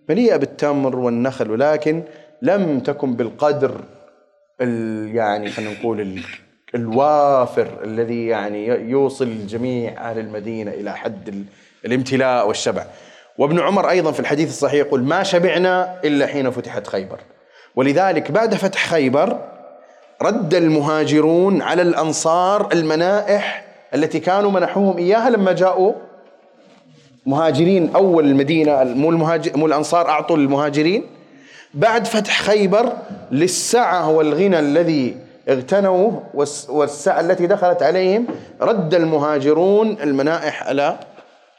مليئة 0.09 0.37
بالتمر 0.37 0.97
والنخل 0.97 1.51
ولكن 1.51 2.03
لم 2.43 2.81
تكن 2.81 3.15
بالقدر 3.15 3.81
يعني 5.13 5.51
خلينا 5.51 5.73
نقول 5.81 6.21
الوافر 6.75 7.85
الذي 7.85 8.27
يعني 8.27 8.67
يوصل 8.67 9.47
جميع 9.47 10.11
أهل 10.11 10.19
المدينة 10.19 10.71
إلى 10.71 10.97
حد 10.97 11.45
الامتلاء 11.85 12.49
والشبع. 12.49 12.85
وابن 13.39 13.61
عمر 13.61 13.91
أيضا 13.91 14.13
في 14.13 14.21
الحديث 14.21 14.49
الصحيح 14.49 14.87
يقول 14.87 15.03
ما 15.03 15.23
شبعنا 15.23 16.01
إلا 16.05 16.27
حين 16.27 16.51
فتحت 16.51 16.87
خيبر. 16.87 17.21
ولذلك 17.77 18.31
بعد 18.31 18.55
فتح 18.55 18.87
خيبر 18.87 19.39
رد 20.23 20.55
المهاجرون 20.55 21.63
على 21.63 21.83
الأنصار 21.83 22.73
المنائح 22.73 23.68
التي 23.95 24.21
كانوا 24.21 24.51
منحوهم 24.51 24.99
إياها 24.99 25.31
لما 25.31 25.53
جاءوا 25.53 25.93
مهاجرين. 27.27 27.95
أول 27.95 28.25
المدينة 28.25 28.85
مو 28.85 29.11
المهاجر 29.11 29.57
مو 29.57 29.67
الأنصار 29.67 30.09
أعطوا 30.09 30.37
المهاجرين 30.37 31.05
بعد 31.75 32.07
فتح 32.07 32.43
خيبر 32.43 32.93
للسعه 33.31 34.11
والغنى 34.11 34.59
الذي 34.59 35.17
اغتنوا 35.49 36.11
والسعة 36.69 37.21
التي 37.21 37.47
دخلت 37.47 37.83
عليهم 37.83 38.27
رد 38.61 38.95
المهاجرون 38.95 39.97
المنائح 40.03 40.67
على 40.67 40.99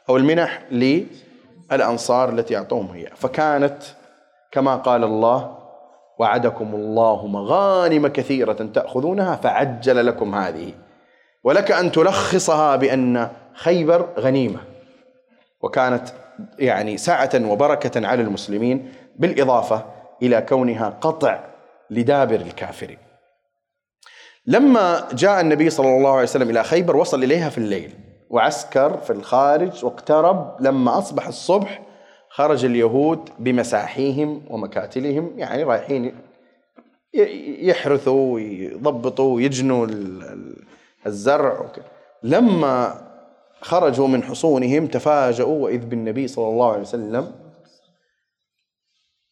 أو 0.08 0.16
المنح 0.16 0.62
للأنصار 0.70 2.28
التي 2.28 2.56
أعطوهم 2.56 2.86
هي. 2.86 3.06
فكانت 3.16 3.76
كما 4.52 4.76
قال 4.76 5.04
الله 5.04 5.58
وعدكم 6.18 6.74
الله 6.74 7.26
مغانم 7.26 8.06
كثيرة 8.06 8.52
تأخذونها 8.52 9.36
فعجل 9.36 10.06
لكم 10.06 10.34
هذه. 10.34 10.72
ولك 11.44 11.72
أن 11.72 11.92
تلخصها 11.92 12.76
بأن 12.76 13.28
خيبر 13.54 14.08
غنيمة 14.18 14.60
وكانت 15.60 16.08
يعني 16.58 16.96
سعة 16.96 17.30
وبركة 17.34 18.06
على 18.06 18.22
المسلمين 18.22 18.92
بالإضافة 19.18 19.84
إلى 20.22 20.40
كونها 20.40 20.88
قطع 21.00 21.44
لدابر 21.90 22.34
الكافر. 22.34 22.96
لما 24.46 25.08
جاء 25.12 25.40
النبي 25.40 25.70
صلى 25.70 25.96
الله 25.96 26.10
عليه 26.10 26.22
وسلم 26.22 26.50
إلى 26.50 26.64
خيبر 26.64 26.96
وصل 26.96 27.24
إليها 27.24 27.48
في 27.48 27.58
الليل 27.58 27.92
وعسكر 28.30 28.96
في 28.96 29.10
الخارج 29.10 29.84
واقترب 29.84 30.56
لما 30.60 30.98
أصبح 30.98 31.26
الصبح 31.26 31.82
خرج 32.30 32.64
اليهود 32.64 33.30
بمساحيهم 33.38 34.42
ومكاتلهم 34.50 35.32
يعني 35.36 35.62
رايحين 35.62 36.14
يحرثوا 37.62 38.34
ويضبطوا 38.34 39.34
ويجنوا 39.34 39.86
الزرع 41.06 41.66
لما 42.22 43.06
خرجوا 43.60 44.08
من 44.08 44.22
حصونهم 44.22 44.86
تفاجؤوا 44.86 45.64
وإذ 45.64 45.84
بالنبي 45.84 46.28
صلى 46.28 46.48
الله 46.48 46.72
عليه 46.72 46.80
وسلم 46.80 47.32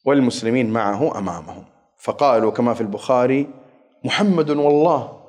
والمسلمين 0.07 0.71
معه 0.71 1.19
أمامهم. 1.19 1.65
فقالوا 1.99 2.51
كما 2.51 2.75
في 2.75 2.81
البخاري 2.81 3.51
محمد 4.05 4.51
والله 4.51 5.21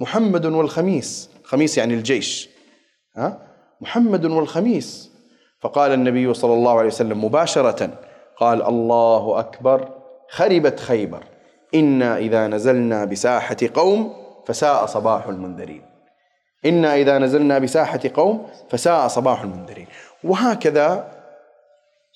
محمد 0.00 0.46
والخميس. 0.46 1.30
خميس 1.44 1.78
يعني 1.78 1.94
الجيش. 1.94 2.48
ها؟ 3.16 3.38
محمد 3.80 4.24
والخميس. 4.24 5.10
فقال 5.60 5.92
النبي 5.92 6.34
صلى 6.34 6.54
الله 6.54 6.78
عليه 6.78 6.86
وسلم 6.86 7.24
مباشرة 7.24 7.90
قال 8.36 8.62
الله 8.62 9.38
أكبر 9.38 9.88
خربت 10.30 10.80
خيبر. 10.80 11.24
إنا 11.74 12.18
إذا 12.18 12.46
نزلنا 12.46 13.04
بساحة 13.04 13.56
قوم 13.74 14.12
فساء 14.46 14.86
صباح 14.86 15.26
المنذرين. 15.26 15.87
إنا 16.66 16.94
إذا 16.94 17.18
نزلنا 17.18 17.58
بساحة 17.58 18.00
قوم 18.14 18.46
فساء 18.70 19.08
صباح 19.08 19.42
المنذرين. 19.42 19.86
وهكذا 20.24 21.08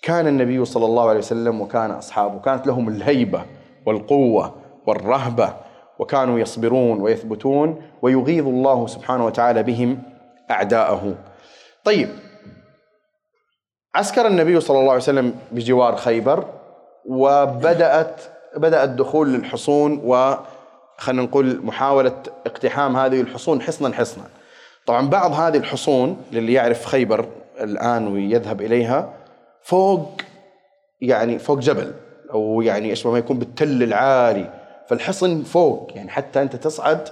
كان 0.02 0.26
النبي 0.26 0.64
صلى 0.64 0.86
الله 0.86 1.08
عليه 1.08 1.18
وسلم 1.18 1.60
وكان 1.60 1.90
أصحابه 1.90 2.38
كانت 2.38 2.66
لهم 2.66 2.88
الهيبة 2.88 3.44
والقوة 3.86 4.54
والرهبة 4.86 5.54
وكانوا 5.98 6.38
يصبرون 6.38 7.00
ويثبتون 7.00 7.82
ويغيظ 8.02 8.46
الله 8.46 8.86
سبحانه 8.86 9.26
وتعالى 9.26 9.62
بهم 9.62 10.02
أعداءه. 10.50 11.14
طيب 11.84 12.08
عسكر 13.94 14.26
النبي 14.26 14.60
صلى 14.60 14.78
الله 14.78 14.90
عليه 14.90 15.02
وسلم 15.02 15.34
بجوار 15.52 15.96
خيبر 15.96 16.44
وبدأت 17.08 18.20
بدأ 18.56 18.84
الدخول 18.84 19.32
للحصون 19.32 20.00
و 20.04 20.34
خلينا 20.98 21.22
نقول 21.22 21.60
محاولة 21.64 22.14
اقتحام 22.46 22.96
هذه 22.96 23.20
الحصون 23.20 23.62
حصنا 23.62 23.94
حصنا. 23.94 24.24
طبعا 24.86 25.08
بعض 25.08 25.32
هذه 25.32 25.56
الحصون 25.56 26.16
للي 26.32 26.52
يعرف 26.52 26.86
خيبر 26.86 27.26
الآن 27.60 28.06
ويذهب 28.06 28.60
إليها 28.60 29.12
فوق 29.62 30.20
يعني 31.00 31.38
فوق 31.38 31.58
جبل 31.58 31.92
أو 32.32 32.62
يعني 32.62 32.92
أشبه 32.92 33.10
ما 33.10 33.18
يكون 33.18 33.38
بالتل 33.38 33.82
العالي 33.82 34.50
فالحصن 34.88 35.42
فوق. 35.42 35.90
يعني 35.94 36.10
حتى 36.10 36.42
أنت 36.42 36.56
تصعد 36.56 37.08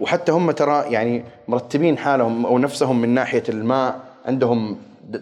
وحتى 0.00 0.32
هم 0.32 0.50
ترى 0.50 0.92
يعني 0.92 1.24
مرتبين 1.48 1.98
حالهم 1.98 2.46
أو 2.46 2.58
نفسهم 2.58 3.00
من 3.00 3.08
ناحية 3.08 3.42
الماء 3.48 4.00
عندهم 4.26 4.78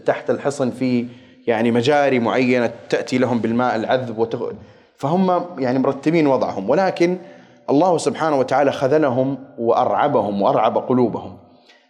تحت 0.06 0.30
الحصن 0.30 0.70
في 0.70 1.06
يعني 1.46 1.70
مجاري 1.70 2.18
معينة 2.18 2.70
تأتي 2.88 3.18
لهم 3.18 3.38
بالماء 3.38 3.76
العذب 3.76 4.18
وتغ... 4.18 4.52
فهم 4.96 5.44
يعني 5.58 5.78
مرتبين 5.78 6.26
وضعهم. 6.26 6.70
ولكن 6.70 7.18
الله 7.70 7.98
سبحانه 7.98 8.38
وتعالى 8.38 8.72
خذلهم 8.72 9.38
وأرعبهم 9.58 10.42
وأرعب 10.42 10.78
قلوبهم. 10.78 11.37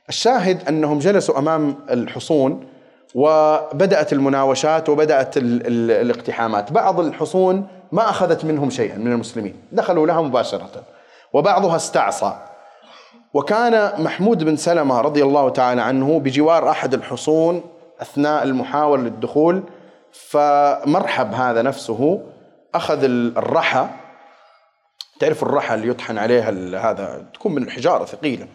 الشاهد 0.09 0.68
أنهم 0.68 0.98
جلسوا 0.98 1.38
أمام 1.38 1.76
الحصون 1.90 2.66
وبدأت 3.14 4.12
المناوشات 4.12 4.88
وبدأت 4.88 5.37
ال 5.37 5.66
ال 5.66 5.90
الاقتحامات. 5.90 6.72
بعض 6.72 7.00
الحصون 7.00 7.66
ما 7.92 8.11
أخذت 8.11 8.44
منهم 8.44 8.70
شيئا 8.70 8.98
من 8.98 9.12
المسلمين. 9.12 9.55
دخلوا 9.72 10.07
لها 10.07 10.22
مباشرة. 10.22 10.83
وبعضها 11.33 11.76
استعصى. 11.76 12.33
وكان 13.35 14.03
محمود 14.03 14.44
بن 14.44 14.57
سلمة 14.57 15.00
رضي 15.00 15.22
الله 15.22 15.48
تعالى 15.48 15.83
عنه 15.83 16.20
بجوار 16.20 16.70
أحد 16.70 16.94
الحصون 16.94 17.62
أثناء 18.03 18.42
المحاولة 18.42 19.03
للدخول 19.03 19.62
فمرحب 20.12 21.35
هذا 21.35 21.62
نفسه 21.62 22.20
أخذ 22.74 22.98
الرحى 23.05 23.87
تعرف 25.20 25.42
الرحى 25.42 25.74
اللي 25.74 25.88
يطحن 25.88 26.18
عليها 26.18 26.50
هذا 26.90 27.26
تكون 27.35 27.54
من 27.54 27.62
الحجارة 27.62 28.04
ثقيلة 28.04 28.46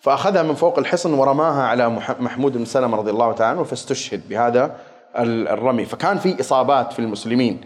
فأخذها 0.00 0.42
من 0.42 0.54
فوق 0.54 0.78
الحصن 0.78 1.14
ورماها 1.14 1.62
على 1.62 1.88
محمود 2.20 2.56
بن 2.56 2.64
سلمة 2.64 2.96
رضي 2.96 3.10
الله 3.10 3.32
تعالى 3.32 3.50
عنه 3.50 3.64
فاستشهد 3.64 4.28
بهذا 4.28 4.76
الرمي. 5.16 5.84
فكان 5.84 6.18
في 6.18 6.40
إصابات 6.40 6.92
في 6.92 6.98
المسلمين 6.98 7.60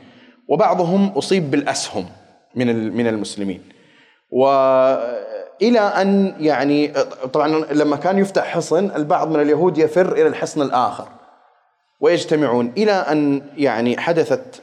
وبعضهم 0.48 1.09
أصيب 1.09 1.51
بالأسهم 1.51 2.07
من 2.55 2.96
من 2.96 3.07
المسلمين. 3.07 3.62
وإلى 4.31 5.81
أن 5.81 6.35
يعني 6.40 6.88
طبعا 7.33 7.48
لما 7.72 7.96
كان 7.96 8.18
يفتح 8.18 8.44
حصن 8.44 8.90
البعض 8.96 9.29
من 9.31 9.40
اليهود 9.40 9.79
يفر 9.79 10.12
إلى 10.12 10.27
الحصن 10.27 10.62
الآخر 10.62 11.09
ويجتمعون. 12.01 12.72
إلى 12.77 12.92
أن 12.92 13.42
يعني 13.57 13.98
حدثت 13.98 14.62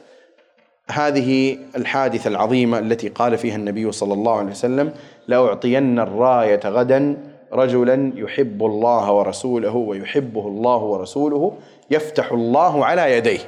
هذه 0.90 1.58
الحادثة 1.76 2.28
العظيمة 2.28 2.78
التي 2.78 3.08
قال 3.08 3.38
فيها 3.38 3.56
النبي 3.56 3.92
صلى 3.92 4.14
الله 4.14 4.38
عليه 4.38 4.50
وسلم 4.50 4.92
لأعطين 5.28 5.98
الراية 5.98 6.60
غدا 6.64 7.16
رجلا 7.52 8.12
يحب 8.14 8.64
الله 8.64 9.12
ورسوله 9.12 9.76
ويحبه 9.76 10.48
الله 10.48 10.76
ورسوله 10.76 11.58
يفتح 11.90 12.32
الله 12.32 12.86
على 12.86 13.16
يديه 13.16 13.40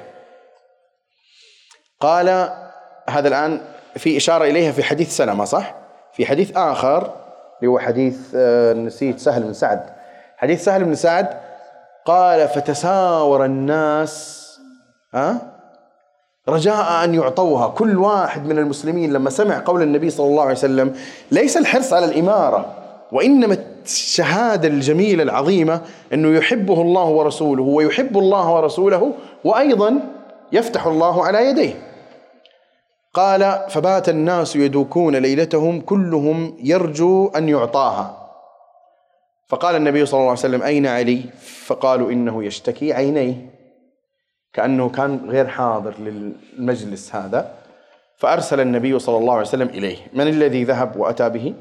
قال 2.01 2.29
هذا 3.11 3.29
الآن 3.29 3.61
في 3.97 4.17
إشارة 4.17 4.45
إليها 4.45 4.73
في 4.73 4.83
حديث 4.83 5.17
سلمة 5.17 5.45
صح؟ 5.45 5.75
في 6.13 6.27
حديث 6.27 6.57
آخر 6.57 7.15
اللي 7.59 7.71
هو 7.71 7.79
حديث 7.79 8.19
آه، 8.37 8.73
نسيت 8.73 9.19
سهل 9.19 9.43
بن 9.43 9.53
سعد 9.53 9.91
حديث 10.37 10.65
سهل 10.65 10.85
بن 10.85 10.95
سعد 10.95 11.29
قال 12.05 12.49
فتساور 12.49 13.45
الناس 13.45 14.45
أه؟ 15.15 15.58
رجاء 16.49 17.05
أن 17.05 17.15
يعطوها. 17.15 17.69
كل 17.69 17.99
واحد 17.99 18.47
من 18.47 18.59
المسلمين 18.59 19.13
لما 19.13 19.31
سمع 19.31 19.63
قول 19.65 19.83
النبي 19.83 20.11
صلى 20.11 20.27
الله 20.27 20.43
عليه 20.43 20.53
وسلم 20.53 20.95
ليس 21.31 21.57
الحرص 21.57 21.93
على 21.93 22.05
الإمارة 22.05 22.75
وإنما 23.13 23.57
الشهادة 23.85 24.69
الجميلة 24.69 25.23
العظيمة 25.23 25.81
أنه 26.13 26.37
يحبه 26.39 26.83
الله 26.83 27.05
ورسوله 27.05 27.63
ويحب 27.63 28.19
الله 28.19 28.55
ورسوله 28.55 29.13
وأيضا 29.45 30.01
يفتح 30.53 30.87
الله 30.87 31.25
على 31.25 31.51
يديه. 31.51 31.75
قال 33.15 33.65
فبات 33.69 34.09
الناس 34.09 34.57
يدوكون 34.57 35.17
ليلتهم 35.17 35.81
كلهم 35.81 36.57
يرجو 36.63 37.29
أن 37.37 37.49
يعطاها. 37.49 38.29
فقال 39.49 39.77
النبي 39.77 40.07
صلى 40.07 40.19
الله 40.19 40.31
عليه 40.31 40.41
وسلم 40.41 40.63
أين 40.63 40.87
علي؟ 40.87 41.23
فقالوا 41.67 42.11
إنه 42.11 42.45
يشتكي 42.45 42.93
عينيه. 42.93 43.58
كأنه 44.53 44.89
كان 44.89 45.21
غير 45.29 45.47
حاضر 45.47 45.95
للمجلس 45.99 47.15
هذا. 47.15 47.51
فأرسل 48.17 48.61
النبي 48.61 48.99
صلى 48.99 49.19
الله 49.19 49.33
عليه 49.33 49.43
وسلم 49.43 49.69
إليه. 49.69 49.97
من 50.13 50.29
الذي 50.29 50.65
ذهب 50.65 50.97
وأتى 50.97 51.29
به؟ 51.29 51.55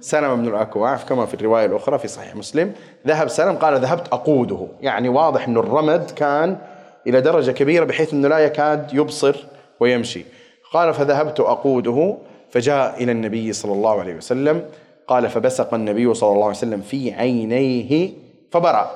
سلم 0.00 0.36
بن 0.36 0.48
الأكواع 0.48 0.96
كما 0.96 1.26
في 1.26 1.34
الرواية 1.34 1.66
الأخرى 1.66 1.98
في 1.98 2.08
صحيح 2.08 2.36
مسلم. 2.36 2.72
ذهب 3.06 3.28
سلم 3.28 3.56
قال 3.56 3.80
ذهبت 3.80 4.08
أقوده. 4.08 4.66
يعني 4.80 5.08
واضح 5.08 5.48
أن 5.48 5.56
الرمد 5.56 6.10
كان 6.10 6.58
إلى 7.06 7.20
درجة 7.20 7.50
كبيرة 7.50 7.84
بحيث 7.84 8.12
أنه 8.12 8.28
لا 8.28 8.38
يكاد 8.38 8.94
يبصر 8.94 9.44
ويمشي. 9.80 10.24
قال 10.72 10.94
فذهبت 10.94 11.40
أقوده 11.40 12.16
فجاء 12.50 13.02
إلى 13.02 13.12
النبي 13.12 13.52
صلى 13.52 13.72
الله 13.72 14.00
عليه 14.00 14.14
وسلم. 14.14 14.64
قال 15.08 15.28
فبسق 15.28 15.74
النبي 15.74 16.14
صلى 16.14 16.32
الله 16.32 16.44
عليه 16.44 16.56
وسلم 16.56 16.80
في 16.80 17.12
عينيه 17.12 18.10
فبرأ 18.50 18.90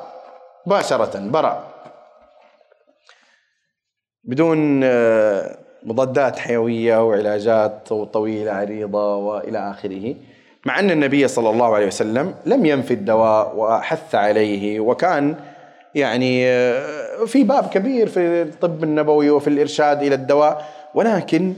مباشرة 0.67 1.21
برأ. 1.29 1.70
بدون 4.25 4.81
آه، 4.85 5.57
مضادات 5.83 6.39
حيوية 6.39 7.09
وعلاجات 7.09 7.89
طويلة 7.89 8.53
عريضة 8.53 9.17
وإلى 9.17 9.71
آخره 9.71 10.15
مع 10.67 10.79
أن 10.79 10.91
النبي 10.91 11.29
صلى 11.29 11.51
الله 11.51 11.75
عليه 11.75 11.87
وسلم 11.87 12.35
لم 12.47 12.67
ينفي 12.67 12.95
الدواء 12.95 13.57
وحث 13.57 14.15
عليه 14.15 14.81
وكان 14.81 15.35
يعني 15.95 16.47
آه، 16.49 17.25
في 17.25 17.45
باب 17.45 17.67
كبير 17.69 18.09
في 18.09 18.43
الطب 18.43 18.85
النبوي 18.85 19.31
وفي 19.31 19.49
الإرشاد 19.49 20.03
إلى 20.03 20.15
الدواء 20.15 20.65
ولكن 20.95 21.55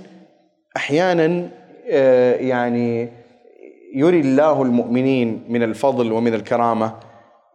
أحيانا 0.77 1.49
آه، 1.91 2.35
يعني 2.35 3.09
يري 3.95 4.21
الله 4.21 4.63
المؤمنين 4.63 5.45
من 5.49 5.63
الفضل 5.63 6.13
ومن 6.13 6.35
الكرامة 6.35 6.93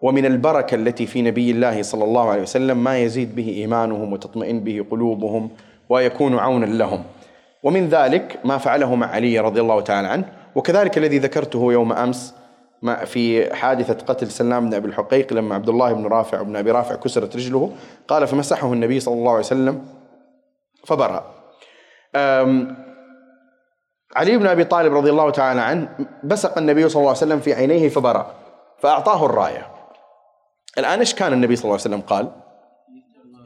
ومن 0.01 0.25
البركة 0.25 0.75
التي 0.75 1.05
في 1.05 1.21
نبي 1.21 1.51
الله 1.51 1.81
صلى 1.81 2.03
الله 2.03 2.29
عليه 2.29 2.41
وسلم 2.41 2.83
ما 2.83 2.97
يزيد 2.97 3.35
به 3.35 3.49
إيمانهم 3.49 4.13
وتطمئن 4.13 4.59
به 4.59 4.85
قلوبهم 4.91 5.49
ويكون 5.89 6.39
عونا 6.39 6.65
لهم. 6.65 7.03
ومن 7.63 7.89
ذلك 7.89 8.39
ما 8.45 8.57
فعله 8.57 8.95
مع 8.95 9.07
علي 9.07 9.39
رضي 9.39 9.61
الله 9.61 9.81
تعالى 9.81 10.07
عنه. 10.07 10.25
وكذلك 10.55 10.97
الذي 10.97 11.17
ذكرته 11.17 11.73
يوم 11.73 11.93
أمس 11.93 12.35
في 13.05 13.55
حادثة 13.55 14.05
قتل 14.05 14.27
سلام 14.27 14.69
بن 14.69 14.73
أبي 14.73 14.87
الحقيق 14.87 15.33
لما 15.33 15.55
عبد 15.55 15.69
الله 15.69 15.93
بن 15.93 16.05
رافع 16.05 16.39
وابن 16.39 16.55
أبي 16.55 16.71
رافع 16.71 16.95
كسرت 16.95 17.35
رجله. 17.35 17.71
قال 18.07 18.27
فمسحه 18.27 18.73
النبي 18.73 18.99
صلى 18.99 19.13
الله 19.13 19.31
عليه 19.31 19.39
وسلم 19.39 19.85
فبرأ. 20.85 21.25
علي 24.15 24.37
بن 24.37 24.47
أبي 24.47 24.63
طالب 24.63 24.93
رضي 24.93 25.09
الله 25.09 25.29
تعالى 25.29 25.61
عنه 25.61 25.89
بسق 26.23 26.57
النبي 26.57 26.89
صلى 26.89 26.99
الله 26.99 27.09
عليه 27.09 27.19
وسلم 27.19 27.39
في 27.39 27.53
عينيه 27.53 27.89
فبرأ 27.89 28.31
فأعطاه 28.79 29.25
الراية. 29.25 29.76
الآن 30.77 30.99
إيش 30.99 31.13
كان 31.13 31.33
النبي 31.33 31.55
صلى 31.55 31.63
الله 31.63 31.73
عليه 31.73 31.81
وسلم 31.81 32.01
قال؟ 32.01 32.31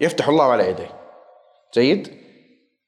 يفتح 0.02 0.28
الله 0.28 0.52
على 0.52 0.70
يديه. 0.70 0.92
جيد؟ 1.74 2.12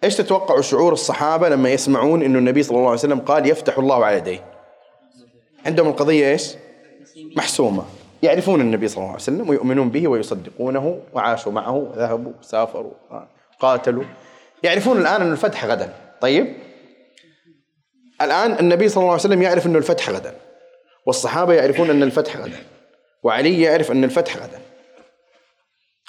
إيش 0.04 0.16
تتوقعوا 0.16 0.62
شعور 0.62 0.94
الصحابة 0.94 1.50
لما 1.50 1.70
يسمعون 1.70 2.24
إنه 2.24 2.40
النبي 2.40 2.64
صلى 2.64 2.78
الله 2.78 2.90
عليه 2.90 3.00
وسلم 3.00 3.20
قال 3.20 3.50
يفتح 3.50 3.78
الله 3.78 4.06
على 4.06 4.18
يديه؟ 4.18 4.46
عندهم 5.66 5.88
القضية 5.88 6.32
إيش؟ 6.32 6.56
محسومة. 7.36 7.86
يعرفون 8.24 8.62
النبي 8.62 8.88
صلى 8.88 8.98
الله 8.98 9.08
عليه 9.08 9.22
وسلم 9.22 9.50
ويؤمنون 9.50 9.90
به 9.90 10.08
ويصدقونه 10.08 11.00
وعاشوا 11.14 11.52
معه 11.52 11.94
ذهبوا 11.96 12.32
سافروا 12.42 12.92
قاتلوا. 13.60 14.04
يعرفون 14.64 14.98
الآن 14.98 15.22
ان 15.22 15.32
الفتح 15.32 15.66
غدا. 15.66 15.94
طيب؟ 16.22 16.56
الآن 18.22 18.60
النبي 18.60 18.90
صلى 18.90 19.02
الله 19.02 19.12
عليه 19.12 19.22
وسلم 19.22 19.42
يعرف 19.42 19.66
إنه 19.66 19.78
الفتح 19.78 20.10
غدا. 20.10 20.36
والصحابة 21.06 21.54
يعرفون 21.54 21.90
إن 21.90 22.04
الفتح 22.04 22.38
غدا. 22.38 22.58
وعلي 23.24 23.62
يعرف 23.62 23.92
أن 23.92 24.04
الفتح 24.04 24.38
غدا. 24.38 24.62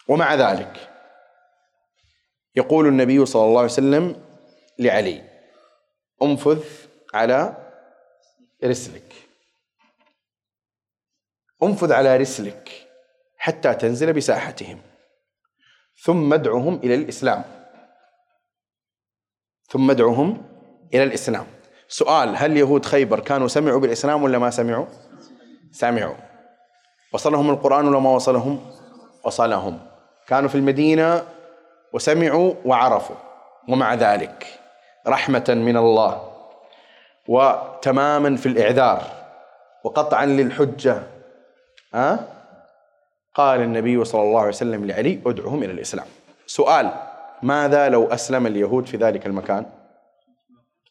ومع 0.08 0.34
ذلك 0.34 0.90
يقول 2.56 2.86
النبي 2.86 3.26
صلى 3.26 3.44
الله 3.44 3.60
عليه 3.60 3.72
وسلم 3.72 4.24
لعلي 4.78 5.24
انفذ 6.22 6.64
على 7.14 7.56
رسلك. 8.64 9.14
انفذ 11.62 11.92
على 11.92 12.16
رسلك 12.16 12.88
حتى 13.38 13.74
تنزل 13.74 14.12
بساحتهم 14.12 14.82
ثم 16.02 16.32
ادعهم 16.32 16.74
إلى 16.76 16.94
الإسلام. 16.94 17.44
ثم 19.68 19.90
ادعهم 19.90 20.48
إلى 20.94 21.02
الإسلام. 21.02 21.46
سؤال 21.88 22.36
هل 22.36 22.56
يهود 22.56 22.84
خيبر 22.84 23.20
كانوا 23.20 23.48
سمعوا 23.48 23.80
بالإسلام 23.80 24.22
ولا 24.22 24.38
ما 24.38 24.50
سمعوا؟ 24.50 24.86
سمعوا. 25.72 26.33
وصلهم 27.14 27.50
القرآن 27.50 27.88
ولا 27.88 27.98
ما 27.98 28.10
وصلهم؟ 28.10 28.70
وصلهم. 29.24 29.78
كانوا 30.26 30.48
في 30.48 30.54
المدينة 30.54 31.22
وسمعوا 31.92 32.54
وعرفوا 32.64 33.16
ومع 33.68 33.94
ذلك 33.94 34.60
رحمة 35.06 35.44
من 35.48 35.76
الله 35.76 36.30
وتماما 37.28 38.36
في 38.36 38.46
الإعذار 38.46 39.02
وقطعا 39.84 40.26
للحجة. 40.26 41.02
ها؟ 41.94 42.28
قال 43.34 43.60
النبي 43.60 44.04
صلى 44.04 44.22
الله 44.22 44.38
عليه 44.38 44.48
وسلم 44.48 44.84
لعلي 44.84 45.20
ادعهم 45.26 45.62
إلى 45.62 45.72
الإسلام. 45.72 46.06
سؤال 46.46 46.92
ماذا 47.42 47.88
لو 47.88 48.06
أسلم 48.06 48.46
اليهود 48.46 48.86
في 48.86 48.96
ذلك 48.96 49.26
المكان؟ 49.26 49.66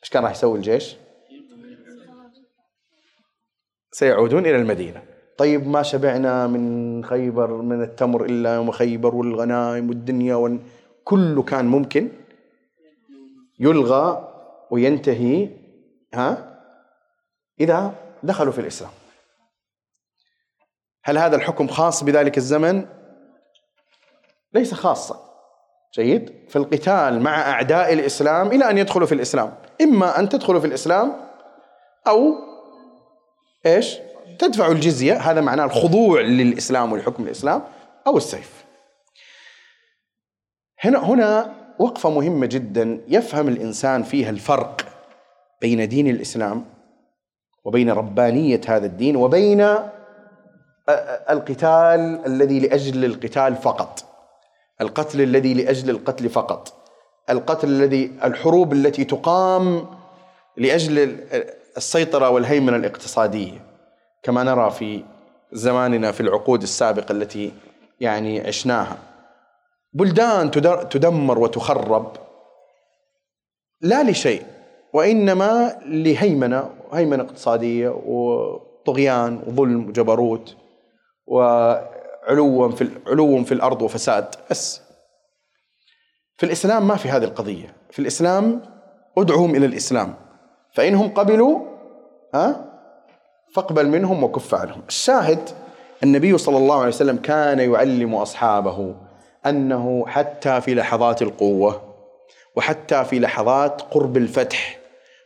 إيش 0.03 0.09
كان 0.09 0.23
راح 0.23 0.31
يسوي 0.31 0.57
الجيش؟ 0.57 0.95
سيعودون 3.91 4.45
إلى 4.45 4.55
المدينة. 4.55 5.12
طيب 5.43 5.67
ما 5.67 5.83
شبعنا 5.83 6.47
من 6.47 7.05
خيبر 7.05 7.51
من 7.51 7.81
التمر 7.81 8.25
إلا 8.25 8.55
يوم 8.55 8.71
خيبر 8.71 9.15
والغنائم 9.15 9.89
والدنيا 9.89 10.35
وال... 10.35 10.59
كله 11.03 11.43
كان 11.43 11.65
ممكن 11.65 12.09
يلغى 13.59 14.33
وينتهي 14.71 15.49
ها؟ 16.13 16.59
إذا 17.59 17.93
دخلوا 18.23 18.53
في 18.53 18.61
الإسلام. 18.61 18.91
هل 21.03 21.17
هذا 21.17 21.35
الحكم 21.35 21.67
خاص 21.67 22.03
بذلك 22.03 22.37
الزمن؟ 22.37 22.85
ليس 24.53 24.73
خاصا. 24.73 25.15
جيد؟ 25.93 26.49
فالقتال 26.49 27.21
مع 27.21 27.51
أعداء 27.51 27.93
الإسلام 27.93 28.47
إلى 28.47 28.69
أن 28.69 28.77
يدخلوا 28.77 29.07
في 29.07 29.15
الإسلام. 29.15 29.53
إما 29.81 30.19
أن 30.19 30.29
تدخلوا 30.29 30.59
في 30.59 30.67
الإسلام 30.67 31.13
أو 32.07 32.35
إيش؟ 33.65 33.99
تدفعوا 34.39 34.73
الجزية 34.73 35.13
هذا 35.31 35.41
معناه 35.41 35.65
الخضوع 35.65 36.21
للإسلام 36.21 36.91
ولحكم 36.91 37.23
الإسلام 37.23 37.63
أو 38.07 38.17
السيف. 38.17 38.63
هنا 40.79 40.99
هنا 40.99 41.53
وقفة 41.79 42.09
مهمة 42.09 42.45
جدا 42.45 43.01
يفهم 43.07 43.47
الإنسان 43.47 44.03
فيها 44.03 44.29
الفرق 44.29 44.81
بين 45.61 45.89
دين 45.89 46.07
الإسلام 46.07 46.65
وبين 47.65 47.89
ربانية 47.89 48.61
هذا 48.67 48.85
الدين 48.85 49.15
وبين 49.15 49.75
القتال 51.29 52.21
الذي 52.25 52.59
لأجل 52.59 53.05
القتال 53.05 53.55
فقط. 53.55 54.05
القتل 54.81 55.21
الذي 55.21 55.53
لأجل 55.53 55.89
القتل 55.89 56.29
فقط. 56.29 56.73
القتل 57.29 57.67
الذي 57.67 58.11
الحروب 58.23 58.73
التي 58.73 59.03
تقام 59.03 59.87
لأجل 60.57 61.17
السيطرة 61.77 62.29
والهيمنة 62.29 62.77
الاقتصادية. 62.77 63.72
كما 64.23 64.43
نرى 64.43 64.71
في 64.71 65.03
زماننا 65.51 66.11
في 66.11 66.21
العقود 66.21 66.61
السابقة 66.61 67.11
التي 67.11 67.51
يعني 67.99 68.47
عشناها. 68.47 68.97
بلدان 69.93 70.51
تدمر 70.89 71.39
وتخرب 71.39 72.11
لا 73.81 74.03
لشيء 74.03 74.43
وإنما 74.93 75.79
لهيمنة 75.85 76.69
هيمنة 76.93 77.23
اقتصادية 77.23 77.89
وطغيان 77.89 79.43
وظلم 79.47 79.87
وجبروت 79.87 80.57
وعلو 81.27 82.69
في 82.69 82.89
علو 83.07 83.43
في 83.43 83.51
الأرض 83.51 83.81
وفساد. 83.81 84.35
بس 84.51 84.81
في 86.37 86.45
الإسلام 86.45 86.87
ما 86.87 86.95
في 86.95 87.09
هذه 87.09 87.23
القضية. 87.23 87.75
في 87.91 87.99
الإسلام 87.99 88.61
ادعوهم 89.17 89.55
إلى 89.55 89.65
الإسلام 89.65 90.13
فإنهم 90.73 91.09
قبلوا 91.09 91.59
ها؟ 92.33 92.72
فاقبل 93.53 93.87
منهم 93.87 94.23
وكف 94.23 94.55
عنهم. 94.55 94.81
الشاهد 94.87 95.49
النبي 96.03 96.37
صلى 96.37 96.57
الله 96.57 96.77
عليه 96.77 96.87
وسلم 96.87 97.17
كان 97.17 97.59
يعلم 97.59 98.15
أصحابه 98.15 98.95
أنه 99.45 100.05
حتى 100.07 100.61
في 100.61 100.75
لحظات 100.75 101.21
القوة 101.21 101.81
وحتى 102.55 103.05
في 103.05 103.19
لحظات 103.19 103.81
قرب 103.81 104.17
الفتح 104.17 104.79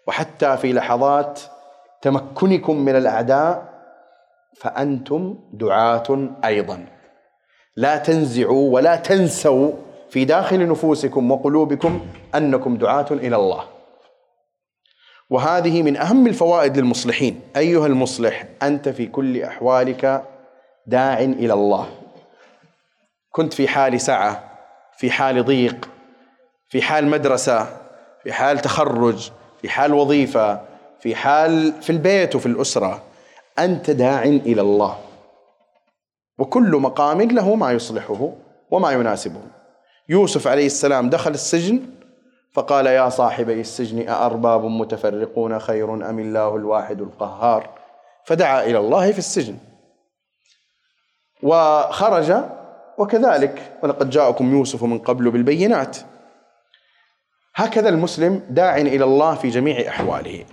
وحتى 0.08 0.58
في 0.58 0.74
لحظات 0.74 1.42
تمكنكم 2.02 2.78
من 2.80 2.96
الأعداء 2.96 3.70
فأنتم 4.58 5.36
دعاة 5.54 6.30
أيضا. 6.46 6.86
لا 7.76 7.98
تنزعوا 7.98 8.74
ولا 8.74 8.96
تنسوا 8.96 9.72
في 10.10 10.26
داخل 10.26 10.68
نفوسكم 10.68 11.32
وقلوبكم 11.32 12.00
أنكم 12.36 12.78
دعاة 12.78 13.06
إلى 13.12 13.36
الله. 13.36 13.77
وهذه 15.30 15.84
من 15.84 15.98
أهم 15.98 16.28
الفوائد 16.28 16.78
للمصلحين. 16.78 17.42
أيها 17.58 17.88
المصلح 17.88 18.46
أنت 18.64 18.90
في 18.90 19.06
كل 19.06 19.44
أحوالك 19.44 20.24
داع 20.88 21.20
إلى 21.20 21.54
الله. 21.54 21.90
كنت 23.32 23.54
في 23.54 23.68
حال 23.68 24.02
سعة 24.02 24.44
في 24.98 25.12
حال 25.12 25.46
ضيق 25.46 25.90
في 26.70 26.82
حال 26.82 27.08
مدرسة 27.08 27.78
في 28.24 28.34
حال 28.34 28.60
تخرج 28.60 29.32
في 29.62 29.70
حال 29.70 29.94
وظيفة 29.94 30.62
في 31.00 31.16
حال 31.16 31.74
في 31.82 31.90
البيت 31.90 32.36
وفي 32.36 32.46
الأسرة. 32.46 33.04
أنت 33.60 33.90
داع 33.92 34.24
إلى 34.24 34.62
الله. 34.62 34.98
وكل 36.38 36.72
مقام 36.72 37.22
له 37.22 37.56
ما 37.56 37.72
يصلحه 37.72 38.34
وما 38.72 38.92
يناسبه. 38.92 39.42
يوسف 40.10 40.48
عليه 40.48 40.66
السلام 40.66 41.10
دخل 41.10 41.32
السجن 41.32 41.80
فقال 42.54 42.86
يا 42.86 43.10
صاحبي 43.10 43.62
السجن 43.62 44.10
أأرباب 44.10 44.66
متفرقون 44.66 45.60
خير 45.60 45.94
أم 46.10 46.20
الله 46.20 46.56
الواحد 46.56 47.02
القهار؟ 47.02 47.70
فدعا 48.26 48.64
إلى 48.64 48.78
الله 48.78 49.12
في 49.12 49.18
السجن. 49.18 49.58
وخرج 51.44 52.34
وكذلك 52.98 53.78
ولقد 53.84 54.10
جاءكم 54.10 54.52
يوسف 54.58 54.84
من 54.84 55.00
قبل 55.00 55.32
بالبينات. 55.32 55.98
هكذا 57.56 57.90
المسلم 57.90 58.44
داع 58.50 58.78
إلى 58.78 59.04
الله 59.04 59.36
في 59.36 59.50
جميع 59.50 59.90
أحواله. 59.90 60.46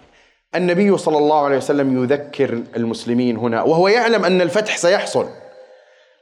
النبي 0.54 0.98
صلى 0.98 1.18
الله 1.18 1.44
عليه 1.44 1.56
وسلم 1.56 2.02
يذكر 2.02 2.62
المسلمين 2.76 3.36
هنا 3.36 3.62
وهو 3.62 3.88
يعلم 3.88 4.24
أن 4.24 4.40
الفتح 4.40 4.76
سيحصل. 4.76 5.43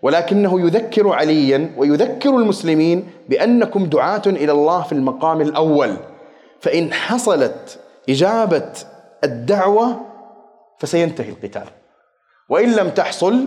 ولكنه 0.03 0.61
يذكر 0.61 1.09
عليا 1.13 1.71
ويذكر 1.77 2.31
المسلمين 2.31 3.11
بأنكم 3.29 3.87
دعاة 3.87 4.23
إلى 4.27 4.53
الله 4.53 4.83
في 4.83 4.93
المقام 4.93 5.41
الأول. 5.41 5.97
فإن 6.61 6.93
حصلت 6.93 7.79
إجابة 8.09 8.73
الدعوة 9.25 10.01
فسينتهي 10.79 11.29
القتال. 11.29 11.67
وإن 12.49 12.73
لم 12.73 12.89
تحصل 12.89 13.47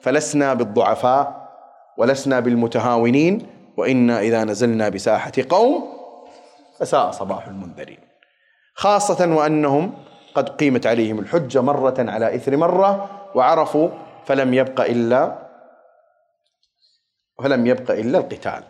فلسنا 0.00 0.54
بالضعفاء 0.54 1.50
ولسنا 1.98 2.40
بالمتهاونين 2.40 3.46
وإنا 3.76 4.20
إذا 4.20 4.44
نزلنا 4.44 4.88
بساحة 4.88 5.32
قوم 5.48 5.84
فساء 6.78 7.10
صباح 7.10 7.46
المنذرين. 7.46 7.98
خاصة 8.74 9.34
وأنهم 9.34 9.92
قد 10.34 10.48
قيمت 10.48 10.86
عليهم 10.86 11.18
الحجة 11.18 11.60
مرة 11.60 11.94
على 11.98 12.34
إثر 12.34 12.56
مرة 12.56 13.10
وعرفوا 13.34 13.88
فلم 14.26 14.54
يبق 14.54 14.80
إلا 14.80 15.43
فلم 17.42 17.66
يبق 17.66 17.90
إلا 17.90 18.18
القتال. 18.18 18.62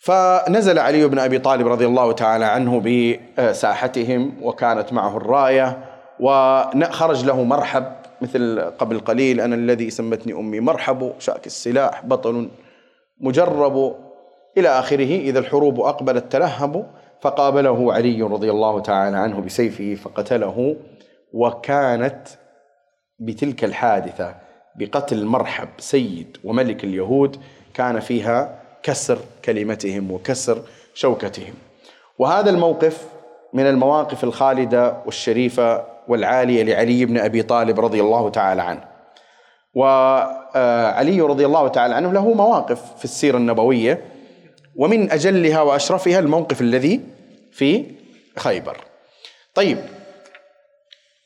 فنزل 0.00 0.78
علي 0.78 1.08
بن 1.08 1.18
أبي 1.18 1.38
طالب 1.38 1.66
رضي 1.66 1.86
الله 1.86 2.12
تعالى 2.12 2.44
عنه 2.44 2.80
بساحتهم 2.80 4.32
وكانت 4.42 4.92
معه 4.92 5.16
الراية 5.16 5.84
وخرج 6.20 7.24
له 7.24 7.42
مرحب 7.42 7.92
مثل 8.20 8.60
قبل 8.78 9.00
قليل 9.00 9.40
أنا 9.40 9.54
الذي 9.54 9.90
سمتني 9.90 10.32
أمي 10.32 10.60
مرحب 10.60 11.12
شاك 11.18 11.46
السلاح 11.46 12.06
بطل 12.06 12.50
مجرب 13.20 13.96
إلى 14.58 14.68
آخره 14.68 15.20
إذا 15.20 15.38
الحروب 15.38 15.80
أقبلت 15.80 16.32
تلهب 16.32 16.86
فقابله 17.20 17.92
علي 17.92 18.22
رضي 18.22 18.50
الله 18.50 18.80
تعالى 18.80 19.16
عنه 19.16 19.40
بسيفه 19.40 19.94
فقتله 19.94 20.76
وكانت 21.32 22.28
بتلك 23.18 23.64
الحادثة 23.64 24.34
بقتل 24.76 25.24
مرحب 25.24 25.68
سيد 25.78 26.36
وملك 26.44 26.84
اليهود 26.84 27.36
كان 27.76 28.00
فيها 28.00 28.58
كسر 28.82 29.18
كلمتهم 29.44 30.10
وكسر 30.10 30.62
شوكتهم. 30.94 31.54
وهذا 32.18 32.50
الموقف 32.50 33.02
من 33.52 33.66
المواقف 33.66 34.24
الخالدة 34.24 34.96
والشريفة 35.06 35.84
والعالية 36.08 36.62
لعلي 36.62 37.04
بن 37.04 37.18
أبي 37.18 37.42
طالب 37.42 37.80
رضي 37.80 38.00
الله 38.00 38.30
تعالى 38.30 38.62
عنه. 38.62 38.84
وعلي 39.74 41.20
رضي 41.20 41.46
الله 41.46 41.68
تعالى 41.68 41.94
عنه 41.94 42.12
له 42.12 42.34
مواقف 42.34 42.80
في 42.98 43.04
السيرة 43.04 43.36
النبوية 43.36 44.04
ومن 44.76 45.10
أجلها 45.10 45.60
وأشرفها 45.60 46.18
الموقف 46.18 46.60
الذي 46.60 47.00
في 47.52 47.84
خيبر. 48.38 48.76
طيب 49.54 49.78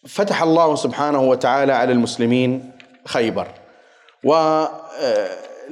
فتح 0.09 0.43
الله 0.43 0.75
سبحانه 0.75 1.23
وتعالى 1.23 1.73
على 1.73 1.93
المسلمين 1.93 2.71
خيبر. 3.07 3.47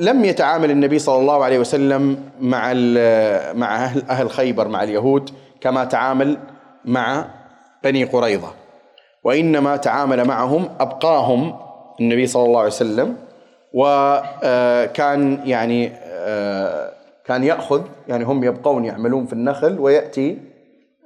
ولم 0.01 0.25
يتعامل 0.25 0.71
النبي 0.71 0.99
صلى 0.99 1.21
الله 1.21 1.45
عليه 1.45 1.59
وسلم 1.59 2.19
مع 2.41 2.73
مع 3.55 3.77
أهل, 3.85 4.03
أهل 4.11 4.31
خيبر 4.31 4.69
مع 4.69 4.83
اليهود 4.83 5.31
كما 5.61 5.85
تعامل 5.85 6.39
مع 6.85 7.25
بني 7.85 8.05
قريظة. 8.05 8.51
وإنما 9.25 9.77
تعامل 9.77 10.25
معهم 10.25 10.69
أبقاهم 10.81 11.57
النبي 12.01 12.27
صلى 12.27 12.45
الله 12.45 12.59
عليه 12.59 12.71
وسلم. 12.71 13.17
وكان 13.73 15.41
يعني 15.45 15.89
كان 17.25 17.45
يأخذ 17.45 17.83
يعني 18.09 18.25
هم 18.25 18.45
يبقون 18.45 18.85
يعملون 18.85 19.27
في 19.27 19.33
النخل 19.33 19.79
ويأتي 19.81 20.39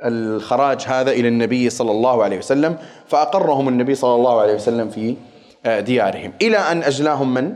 الخراج 0.05 0.85
هذا 0.87 1.11
إلى 1.11 1.29
النبي 1.29 1.71
صلى 1.71 1.91
الله 1.91 2.25
عليه 2.25 2.39
وسلم 2.39 2.77
فأقرهم 3.09 3.69
النبي 3.69 3.95
صلى 3.95 4.15
الله 4.15 4.41
عليه 4.41 4.55
وسلم 4.55 4.89
في 4.91 5.17
آه، 5.67 5.81
ديارهم. 5.81 6.33
إلى 6.43 6.57
أن 6.57 6.83
أجلاهم 6.83 7.35
من؟ 7.35 7.55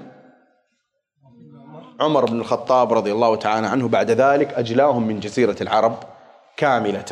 عمر 2.00 2.24
بن 2.24 2.40
الخطاب 2.40 2.92
رضي 2.92 3.12
الله 3.12 3.36
تعالى 3.36 3.66
عنه 3.66 3.88
بعد 3.88 4.10
ذلك 4.10 4.54
أجلاهم 4.54 5.06
من 5.06 5.20
جزيرة 5.20 5.56
العرب 5.60 5.96
كاملة. 6.56 7.04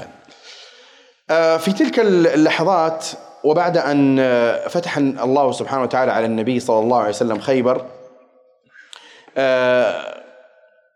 آه، 1.30 1.56
في 1.56 1.72
تلك 1.72 1.98
اللحظات 2.00 3.06
وبعد 3.44 3.76
أن 3.76 4.18
آه، 4.20 4.68
فتح 4.68 4.96
الله 4.96 5.52
سبحانه 5.52 5.82
وتعالى 5.82 6.12
على 6.12 6.26
النبي 6.26 6.60
صلى 6.60 6.78
الله 6.78 6.98
عليه 6.98 7.08
وسلم 7.08 7.38
خيبر 7.38 7.84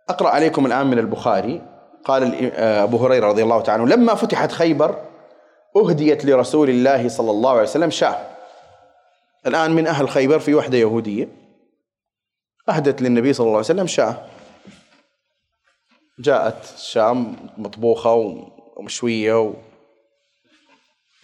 أقرأ 0.08 0.28
عليكم 0.28 0.66
الآن 0.66 0.86
من 0.86 0.98
البخاري. 0.98 1.62
قال 2.04 2.50
آه، 2.54 2.82
أبو 2.82 2.96
هريرة 2.96 3.26
رضي 3.26 3.42
الله 3.42 3.60
تعالى 3.60 3.82
عنه 3.82 3.94
لما 3.94 4.14
فتحت 4.14 4.52
خيبر 4.52 4.94
أهديت 5.76 6.24
لرسول 6.24 6.70
الله 6.70 7.08
صلى 7.08 7.30
الله 7.30 7.50
عليه 7.50 7.62
وسلم 7.62 7.90
شاة. 7.90 8.18
الآن 9.46 9.70
من 9.70 9.86
أهل 9.86 10.08
خيبر 10.08 10.38
في 10.38 10.54
وحدة 10.54 10.78
يهودية. 10.78 11.28
أهدت 12.68 13.02
للنبي 13.02 13.32
صلى 13.32 13.44
الله 13.44 13.56
عليه 13.56 13.66
وسلم 13.66 13.86
شاة. 13.86 14.28
جاءت 16.18 16.74
الشام 16.74 17.36
مطبوخة 17.56 18.14
ومشوية 18.76 19.40
و... 19.40 19.54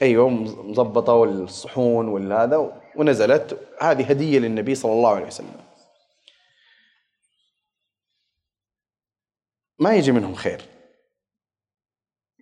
أيوة 0.03 0.29
مظبطة 0.29 1.13
والصحون 1.13 2.09
والهذا 2.09 2.81
ونزلت 2.97 3.69
هذه 3.81 4.11
هدية 4.11 4.39
للنبي 4.39 4.75
صلى 4.75 4.93
الله 4.93 5.15
عليه 5.15 5.27
وسلم. 5.27 5.61
ما 9.79 9.95
يجي 9.95 10.13
منهم 10.13 10.35
خير. 10.35 10.63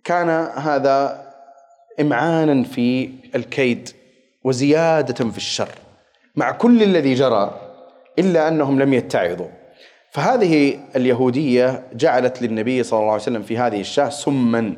كان 0.03 0.29
هذا 0.57 1.29
إمعانا 1.99 2.63
في 2.63 3.13
الكيد 3.35 3.89
وزيادة 4.43 5.29
في 5.29 5.37
الشر. 5.37 5.69
مع 6.35 6.51
كل 6.51 6.83
الذي 6.83 7.13
جرى 7.13 7.62
إلا 8.19 8.47
أنهم 8.47 8.79
لم 8.79 8.93
يتعظوا. 8.93 9.47
فهذه 10.11 10.79
اليهودية 10.95 11.83
جعلت 11.93 12.41
للنبي 12.41 12.83
صلى 12.83 12.99
الله 12.99 13.11
عليه 13.11 13.21
وسلم 13.21 13.41
في 13.41 13.57
هذه 13.57 13.79
الشاة 13.79 14.09
سما. 14.09 14.75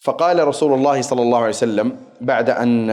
فقال 0.00 0.48
رسول 0.48 0.72
الله 0.72 1.02
صلى 1.02 1.22
الله 1.22 1.38
عليه 1.38 1.48
وسلم 1.48 1.96
بعد 2.20 2.50
أن 2.50 2.88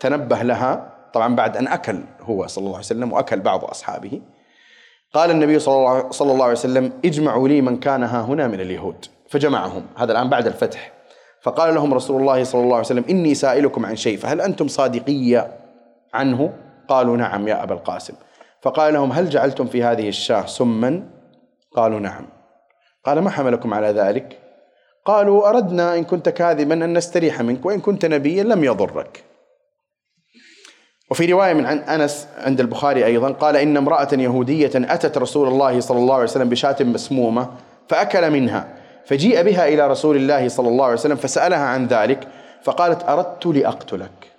تنبه 0.00 0.42
لها 0.42 0.90
طبعا 1.12 1.34
بعد 1.34 1.56
أن 1.56 1.68
أكل 1.68 2.00
هو 2.20 2.46
صلى 2.46 2.62
الله 2.62 2.76
عليه 2.76 2.86
وسلم 2.86 3.12
وأكل 3.12 3.40
بعض 3.40 3.64
أصحابه 3.64 4.20
قال 5.12 5.30
النبي 5.30 5.58
صلى 5.58 6.10
الله 6.20 6.44
عليه 6.44 6.52
وسلم 6.52 6.92
اجمعوا 7.04 7.48
لي 7.48 7.60
من 7.60 7.76
كان 7.80 8.02
ها 8.02 8.20
هنا 8.20 8.48
من 8.48 8.60
اليهود. 8.60 9.04
فجمعهم 9.28 9.82
هذا 9.96 10.12
الآن 10.12 10.28
بعد 10.28 10.46
الفتح. 10.46 10.92
فقال 11.42 11.74
لهم 11.74 11.94
رسول 11.94 12.20
الله 12.20 12.44
صلى 12.44 12.60
الله 12.60 12.76
عليه 12.76 12.86
وسلم 12.86 13.04
إني 13.10 13.34
سائلكم 13.34 13.86
عن 13.86 13.96
شيء 13.96 14.18
فهل 14.18 14.40
أنتم 14.40 14.68
صادقية 14.68 15.52
عنه؟ 16.14 16.52
قالوا 16.88 17.16
نعم 17.16 17.48
يا 17.48 17.62
أبا 17.62 17.74
القاسم. 17.74 18.14
فقال 18.62 18.94
لهم 18.94 19.12
هل 19.12 19.28
جعلتم 19.28 19.66
في 19.66 19.82
هذه 19.82 20.08
الشاة 20.08 20.46
سما؟ 20.46 21.10
قالوا 21.76 22.00
نعم. 22.00 22.26
قال 23.04 23.18
ما 23.18 23.30
حملكم 23.30 23.74
على 23.74 23.86
ذلك؟ 23.86 24.38
قالوا 25.04 25.48
أردنا 25.48 25.96
إن 25.96 26.04
كنت 26.04 26.28
كاذبا 26.28 26.74
أن 26.74 26.96
نستريح 26.98 27.40
منك 27.40 27.66
وإن 27.66 27.80
كنت 27.80 28.06
نبيا 28.06 28.42
لم 28.42 28.64
يضرك. 28.64 29.24
وفي 31.10 31.32
رواية 31.32 31.54
من 31.54 31.66
أنس 31.66 32.28
عند 32.38 32.60
البخاري 32.60 33.04
أيضا 33.04 33.32
قال 33.32 33.56
إن 33.56 33.76
امرأة 33.76 34.08
يهودية 34.12 34.70
أتت 34.74 35.18
رسول 35.18 35.48
الله 35.48 35.80
صلى 35.80 35.98
الله 35.98 36.14
عليه 36.14 36.24
وسلم 36.24 36.48
بشاة 36.48 36.76
مسمومة 36.80 37.50
فأكل 37.88 38.30
منها 38.30 38.68
فجيء 39.06 39.42
بها 39.42 39.68
إلى 39.68 39.88
رسول 39.88 40.16
الله 40.16 40.48
صلى 40.48 40.68
الله 40.68 40.84
عليه 40.84 40.94
وسلم 40.94 41.16
فسألها 41.16 41.64
عن 41.64 41.86
ذلك 41.86 42.28
فقالت 42.62 43.08
أردت 43.08 43.46
لأقتلك. 43.46 44.30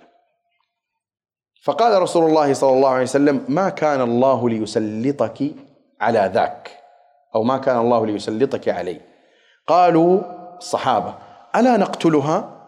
فقال 1.64 2.02
رسول 2.02 2.24
الله 2.24 2.52
صلى 2.52 2.72
الله 2.72 2.88
عليه 2.88 3.02
وسلم 3.02 3.44
ما 3.48 3.68
كان 3.68 4.00
الله 4.00 4.48
ليسلطك 4.48 5.54
على 6.00 6.30
ذاك؟ 6.34 6.70
أو 7.34 7.42
ما 7.42 7.58
كان 7.58 7.76
الله 7.76 8.06
ليسلطك 8.06 8.68
عليه؟ 8.68 9.00
قالوا 9.66 10.20
الصحابة 10.58 11.14
ألا 11.56 11.76
نقتلها؟ 11.76 12.58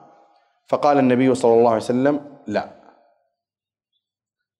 فقال 0.68 0.98
النبي 0.98 1.34
صلى 1.34 1.54
الله 1.54 1.70
عليه 1.70 1.82
وسلم 1.82 2.20
لا. 2.46 2.70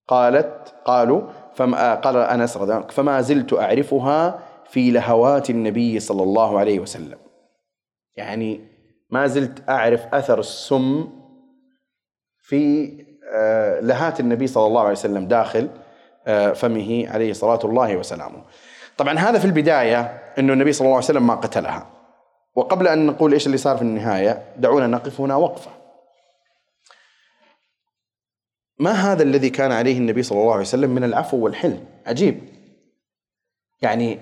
قالت 0.09 0.75
قالوا 0.85 1.23
فما 1.55 1.95
قال 1.95 2.17
الله 2.17 2.47
فما 2.81 3.21
زلت 3.21 3.53
أعرفها 3.53 4.39
في 4.65 4.91
لهوات 4.91 5.51
النبي 5.51 6.01
صلى 6.01 6.23
الله 6.23 6.59
عليه 6.59 6.81
وسلم. 6.81 7.19
يعني 8.17 8.69
ما 9.11 9.27
زلت 9.27 9.69
أعرف 9.69 10.15
أثر 10.15 10.39
السم 10.41 11.09
في 12.39 13.04
لهات 13.81 14.21
النبي 14.21 14.47
صلى 14.47 14.67
الله 14.67 14.81
عليه 14.81 14.91
وسلم 14.91 15.29
داخل 15.29 15.69
آه، 16.27 16.53
فمه 16.53 17.09
عليه 17.09 17.33
صلاة 17.33 17.59
الله 17.65 17.97
وسلامه. 17.97 18.43
طبعا 18.97 19.19
هذا 19.19 19.39
في 19.39 19.45
البداية 19.45 20.01
إنه 20.39 20.53
النبي 20.53 20.73
صلى 20.73 20.85
الله 20.85 20.97
عليه 20.97 21.05
وسلم 21.05 21.27
ما 21.27 21.35
قتلها. 21.35 21.87
وقبل 22.57 22.89
أن 22.89 23.07
نقول 23.07 23.33
إيش 23.33 23.47
اللي 23.47 23.57
صار 23.57 23.77
في 23.77 23.83
النهاية 23.83 24.43
دعونا 24.57 24.87
نقف 24.87 25.21
هنا 25.21 25.37
وقفة. 25.37 25.71
ما 28.79 28.91
هذا 28.91 29.23
الذي 29.23 29.51
كان 29.51 29.73
عليه 29.73 29.99
النبي 29.99 30.23
صلى 30.23 30.39
الله 30.41 30.53
عليه 30.53 30.63
وسلم 30.63 30.91
من 30.91 31.05
العفو 31.05 31.37
والحلم 31.37 31.85
عجيب 32.07 32.41
يعني 33.83 34.19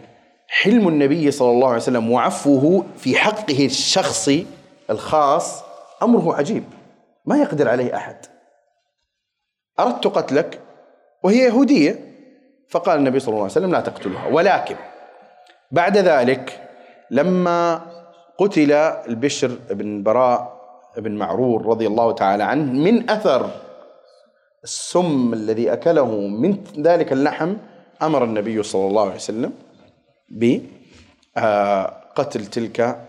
حلم 0.48 0.88
النبي 0.88 1.30
صلى 1.30 1.50
الله 1.50 1.66
عليه 1.66 1.76
وسلم 1.76 2.10
وعفوه 2.10 2.84
في 2.98 3.16
حقه 3.16 3.66
الشخصي 3.66 4.46
الخاص 4.90 5.62
أمره 6.02 6.34
عجيب 6.36 6.64
ما 7.26 7.36
يقدر 7.38 7.68
عليه 7.68 7.96
أحد 7.96 8.16
أردت 9.80 10.06
قتلك 10.06 10.60
وهي 11.22 11.38
يهودية. 11.38 12.12
فقال 12.68 12.98
النبي 12.98 13.20
صلى 13.20 13.28
الله 13.28 13.42
عليه 13.42 13.52
وسلم 13.52 13.72
لا 13.72 13.80
تقتلها. 13.80 14.26
ولكن 14.26 14.76
بعد 15.70 15.98
ذلك 15.98 16.68
لما 17.10 17.80
قتل 18.38 18.72
البشر 18.72 19.58
بن 19.70 20.02
براء 20.02 20.62
بن 20.96 21.12
معرور 21.12 21.66
رضي 21.66 21.86
الله 21.86 22.12
تعالى 22.12 22.44
عنه 22.44 22.72
من 22.72 23.10
أثر 23.10 23.50
السم 24.64 25.32
الذي 25.32 25.72
أكله 25.72 26.16
من 26.28 26.64
ذلك 26.78 27.12
اللحم 27.12 27.56
أمر 28.02 28.24
النبي 28.24 28.62
صلى 28.62 28.86
الله 28.86 29.02
عليه 29.02 29.14
وسلم 29.14 29.52
بقتل 31.36 32.46
تلك 32.46 33.06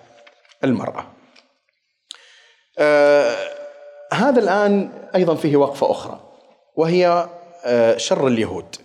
المرأة. 0.63 1.06
آه 2.80 3.36
هذا 4.13 4.39
الآن 4.39 4.89
أيضا 5.15 5.36
فيه 5.36 5.58
وقفة 5.58 5.91
أخرى. 5.91 6.19
وهي 6.75 7.29
آه 7.65 7.97
شر 7.97 8.27
اليهود 8.27 8.75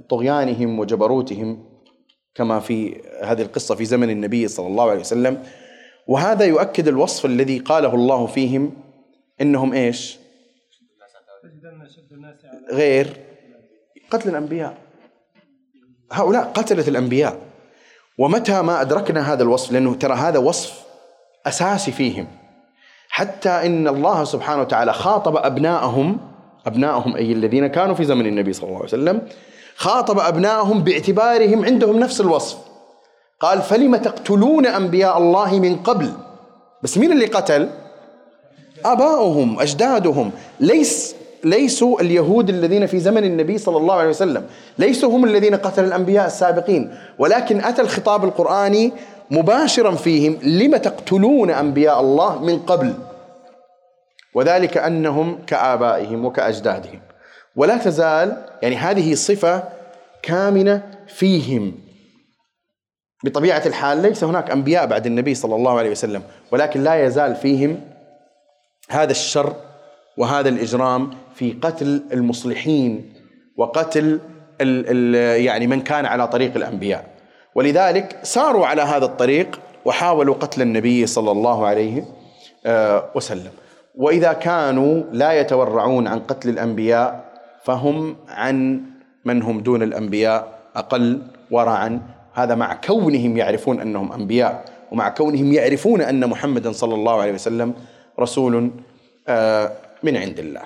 وطغيانهم 0.00 0.78
وجبروتهم 0.78 1.74
كما 2.34 2.60
في 2.60 3.02
هذه 3.22 3.42
القصة 3.42 3.74
في 3.74 3.84
زمن 3.84 4.10
النبي 4.10 4.48
صلى 4.48 4.66
الله 4.66 4.90
عليه 4.90 5.00
وسلم. 5.00 5.42
وهذا 6.06 6.44
يؤكد 6.44 6.88
الوصف 6.88 7.26
الذي 7.26 7.58
قاله 7.58 7.94
الله 7.94 8.26
فيهم 8.26 8.76
إنهم 9.40 9.72
إيش؟ 9.72 10.18
غير 12.72 13.16
قتل 14.10 14.28
الأنبياء. 14.28 14.78
هؤلاء 16.12 16.44
قتلة 16.44 16.88
الأنبياء. 16.88 17.40
ومتى 18.18 18.62
ما 18.62 18.80
أدركنا 18.80 19.32
هذا 19.32 19.42
الوصف؟ 19.42 19.72
لأنه 19.72 19.94
ترى 19.94 20.14
هذا 20.14 20.38
وصف 20.38 20.84
أساسي 21.46 21.92
فيهم. 21.92 22.26
حتى 23.14 23.50
إن 23.50 23.88
الله 23.88 24.24
سبحانه 24.24 24.60
وتعالى 24.60 24.92
خاطب 24.92 25.36
ابنائهم 25.36 26.18
ابنائهم 26.66 27.16
أي 27.16 27.32
الذين 27.32 27.66
كانوا 27.66 27.94
في 27.94 28.04
زمن 28.04 28.26
النبي 28.26 28.52
صلى 28.52 28.64
الله 28.64 28.76
عليه 28.76 28.88
وسلم 28.88 29.22
خاطب 29.76 30.18
ابنائهم 30.18 30.82
باعتبارهم 30.82 31.64
عندهم 31.64 31.98
نفس 31.98 32.20
الوصف. 32.20 32.58
قال 33.40 33.62
فلم 33.62 33.96
تقتلون 33.96 34.66
أنبياء 34.66 35.18
الله 35.18 35.60
من 35.60 35.76
قبل؟ 35.76 36.12
بس 36.82 36.98
مين 36.98 37.12
اللي 37.12 37.26
قتل؟ 37.26 37.68
آباؤهم 38.84 39.60
أجدادهم. 39.60 40.30
ليس 40.60 41.14
ليسوا 41.44 42.00
اليهود 42.00 42.48
الذين 42.48 42.86
في 42.86 42.98
زمن 42.98 43.24
النبي 43.24 43.58
صلى 43.58 43.76
الله 43.76 43.94
عليه 43.94 44.10
وسلم. 44.10 44.46
ليسوا 44.78 45.10
هم 45.10 45.24
الذين 45.24 45.54
قتلوا 45.54 45.88
الأنبياء 45.88 46.26
السابقين. 46.26 46.94
ولكن 47.18 47.60
أتى 47.60 47.82
الخطاب 47.82 48.24
القرآني 48.24 48.92
مباشرا 49.30 49.94
فيهم 49.94 50.38
لم 50.42 50.76
تقتلون 50.76 51.50
أنبياء 51.50 52.00
الله 52.00 52.44
من 52.44 52.58
قبل؟ 52.58 52.94
وذلك 54.34 54.76
أنهم 54.76 55.38
كآبائهم 55.46 56.24
وكأجدادهم. 56.24 57.00
ولا 57.56 57.76
تزال 57.76 58.46
يعني 58.62 58.76
هذه 58.76 59.14
صفة 59.14 59.62
كامنة 60.22 60.82
فيهم. 61.06 61.74
بطبيعة 63.24 63.62
الحال 63.66 64.02
ليس 64.02 64.24
هناك 64.24 64.50
أنبياء 64.50 64.86
بعد 64.86 65.06
النبي 65.06 65.34
صلى 65.34 65.54
الله 65.54 65.78
عليه 65.78 65.90
وسلم 65.90 66.22
ولكن 66.52 66.82
لا 66.82 67.04
يزال 67.06 67.36
فيهم 67.36 67.80
هذا 68.90 69.10
الشر 69.10 69.56
وهذا 70.16 70.48
الإجرام 70.48 71.10
في 71.34 71.52
قتل 71.62 72.02
المصلحين 72.12 73.14
وقتل 73.56 74.20
ال 74.60 74.84
ال 74.88 75.14
يعني 75.44 75.66
من 75.66 75.80
كان 75.80 76.06
على 76.06 76.28
طريق 76.28 76.56
الأنبياء. 76.56 77.13
ولذلك 77.54 78.18
ساروا 78.22 78.66
على 78.66 78.82
هذا 78.82 79.04
الطريق 79.04 79.60
وحاولوا 79.84 80.34
قتل 80.34 80.62
النبي 80.62 81.06
صلى 81.06 81.30
الله 81.30 81.66
عليه 81.66 82.04
آه، 82.66 83.04
وسلم 83.14 83.50
وإذا 83.94 84.32
كانوا 84.32 85.02
لا 85.12 85.32
يتورعون 85.32 86.06
عن 86.06 86.20
قتل 86.20 86.48
الأنبياء 86.48 87.24
فهم 87.64 88.16
عن 88.28 88.82
من 89.24 89.42
هم 89.42 89.60
دون 89.60 89.82
الأنبياء 89.82 90.58
أقل 90.76 91.22
ورعا 91.50 92.00
هذا 92.34 92.54
مع 92.54 92.74
كونهم 92.74 93.36
يعرفون 93.36 93.80
أنهم 93.80 94.12
أنبياء 94.12 94.64
ومع 94.92 95.08
كونهم 95.08 95.52
يعرفون 95.52 96.00
أن 96.00 96.26
محمدا 96.26 96.72
صلى 96.72 96.94
الله 96.94 97.20
عليه 97.20 97.32
وسلم 97.32 97.74
رسول 98.20 98.70
آه، 99.28 99.72
من 100.02 100.16
عند 100.16 100.38
الله. 100.38 100.62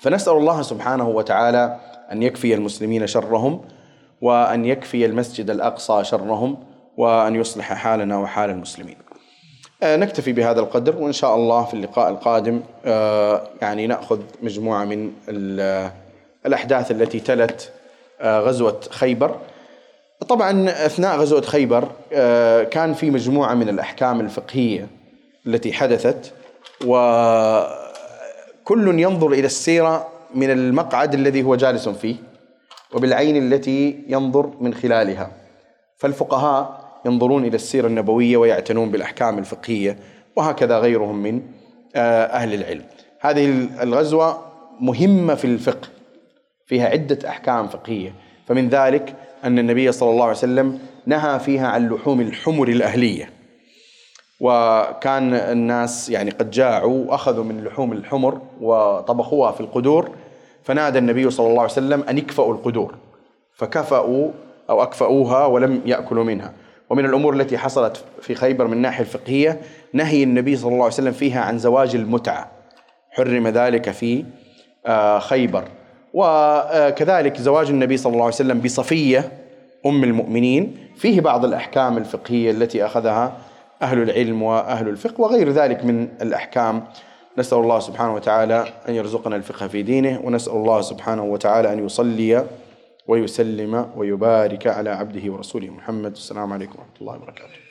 فنسأل 0.00 0.32
الله 0.32 0.62
سبحانه 0.62 1.08
وتعالى 1.08 1.76
أن 2.12 2.22
يكفي 2.22 2.54
المسلمين 2.54 3.06
شرهم 3.06 3.60
وأن 4.22 4.64
يكفي 4.64 5.06
المسجد 5.06 5.50
الأقصى 5.50 6.04
شرهم 6.04 6.56
وأن 6.96 7.34
يصلح 7.34 7.72
حالنا 7.72 8.18
وحال 8.18 8.50
المسلمين. 8.50 8.96
آه، 9.82 9.96
نكتفي 9.96 10.32
بهذا 10.32 10.60
القدر 10.60 10.96
وإن 10.96 11.12
شاء 11.12 11.34
الله 11.34 11.64
في 11.64 11.74
اللقاء 11.74 12.10
القادم 12.10 12.60
آه، 12.84 13.42
يعني 13.62 13.86
نأخذ 13.86 14.20
مجموعة 14.42 14.84
من 14.84 15.12
الأحداث 16.46 16.90
التي 16.90 17.20
تلت 17.20 17.72
غزوة 18.22 18.80
خيبر. 18.90 19.36
طبعا 20.28 20.70
أثناء 20.70 21.16
غزوة 21.16 21.40
خيبر 21.40 21.88
كان 22.64 22.94
في 22.94 23.10
مجموعة 23.10 23.54
من 23.54 23.68
الأحكام 23.68 24.20
الفقهية 24.20 24.88
التي 25.46 25.72
حدثت 25.72 26.32
وكل 26.84 27.68
ينظر 29.00 29.32
إلى 29.32 29.46
السيرة 29.46 30.08
من 30.34 30.50
المقعد 30.50 31.14
الذي 31.14 31.42
هو 31.42 31.56
جالس 31.56 31.88
فيه 31.88 32.16
وبالعين 32.94 33.36
التي 33.36 34.04
ينظر 34.08 34.50
من 34.60 34.74
خلالها. 34.74 35.30
فالفقهاء 35.96 36.82
ينظرون 37.06 37.44
إلى 37.44 37.54
السيرة 37.54 37.86
النبوية 37.86 38.36
ويعتنون 38.36 38.90
بالأحكام 38.90 39.38
الفقهية 39.38 39.96
وهكذا 40.36 40.78
غيرهم 40.78 41.22
من 41.22 41.42
آه، 41.96 42.24
أهل 42.24 42.54
العلم. 42.54 42.84
هذه 43.20 43.68
الغزوة 43.82 44.38
مهمة 44.80 45.34
في 45.34 45.44
الفقه 45.44 45.88
فيها 46.66 46.88
عدة 46.88 47.28
أحكام 47.28 47.68
فقهية. 47.68 48.14
فمن 48.46 48.68
ذلك 48.68 49.14
أن 49.44 49.58
النبي 49.58 49.92
صلى 49.92 50.10
الله 50.10 50.22
عليه 50.24 50.36
وسلم 50.36 50.78
نهى 51.06 51.40
فيها 51.40 51.66
عن 51.68 51.88
لحوم 51.88 52.20
الحمر 52.20 52.68
الأهلية. 52.68 53.30
وكان 54.40 55.34
الناس 55.34 56.10
يعني 56.10 56.30
قد 56.30 56.50
جاعوا 56.50 57.04
واخذوا 57.10 57.44
من 57.44 57.64
لحوم 57.64 57.92
الحمر 57.92 58.40
وطبخوها 58.60 59.52
في 59.52 59.60
القدور 59.60 60.10
فنادى 60.64 60.98
النبي 60.98 61.30
صلى 61.30 61.46
الله 61.46 61.62
عليه 61.62 61.72
وسلم 61.72 62.04
أن 62.08 62.18
يكفأوا 62.18 62.54
القدور 62.54 62.94
فكفأوا 63.54 64.30
أو 64.70 64.82
أكفأوها 64.82 65.46
ولم 65.46 65.80
يأكلوا 65.86 66.24
منها. 66.24 66.52
ومن 66.90 67.04
الأمور 67.04 67.34
التي 67.34 67.58
حصلت 67.58 68.04
في 68.20 68.34
خيبر 68.34 68.66
من 68.66 68.72
الناحيه 68.72 69.00
الفقهية 69.00 69.60
نهي 69.92 70.22
النبي 70.22 70.56
صلى 70.56 70.68
الله 70.68 70.84
عليه 70.84 70.94
وسلم 70.94 71.12
فيها 71.12 71.40
عن 71.40 71.58
زواج 71.58 71.94
المتعة. 71.94 72.50
حرم 73.10 73.48
ذلك 73.48 73.90
في 73.90 74.24
آه، 74.86 75.18
خيبر. 75.18 75.64
وكذلك 76.14 77.36
زواج 77.36 77.68
النبي 77.68 77.96
صلى 77.96 78.12
الله 78.12 78.24
عليه 78.24 78.34
وسلم 78.34 78.60
بصفية 78.60 79.32
أم 79.86 80.04
المؤمنين. 80.04 80.76
فيه 80.96 81.20
بعض 81.20 81.44
الأحكام 81.44 81.96
الفقهية 81.96 82.50
التي 82.50 82.86
أخذها 82.86 83.32
أهل 83.82 84.02
العلم 84.02 84.42
وأهل 84.42 84.88
الفقه 84.88 85.20
وغير 85.20 85.50
ذلك 85.50 85.84
من 85.84 86.08
الأحكام. 86.22 86.84
نسأل 87.38 87.58
الله 87.58 87.78
سبحانه 87.80 88.14
وتعالى 88.14 88.66
أن 88.88 88.94
يرزقنا 88.94 89.36
الفقه 89.36 89.68
في 89.68 89.82
دينه 89.82 90.20
ونسأل 90.24 90.52
الله 90.52 90.80
سبحانه 90.80 91.24
وتعالى 91.24 91.72
أن 91.72 91.86
يصلي 91.86 92.46
ويسلم 93.08 93.90
ويبارك 93.96 94.66
على 94.66 94.90
عبده 94.90 95.32
ورسوله 95.32 95.70
محمد. 95.70 96.12
السلام 96.12 96.52
عليكم 96.52 96.78
ورحمة 96.78 97.00
الله 97.00 97.14
وبركاته. 97.14 97.61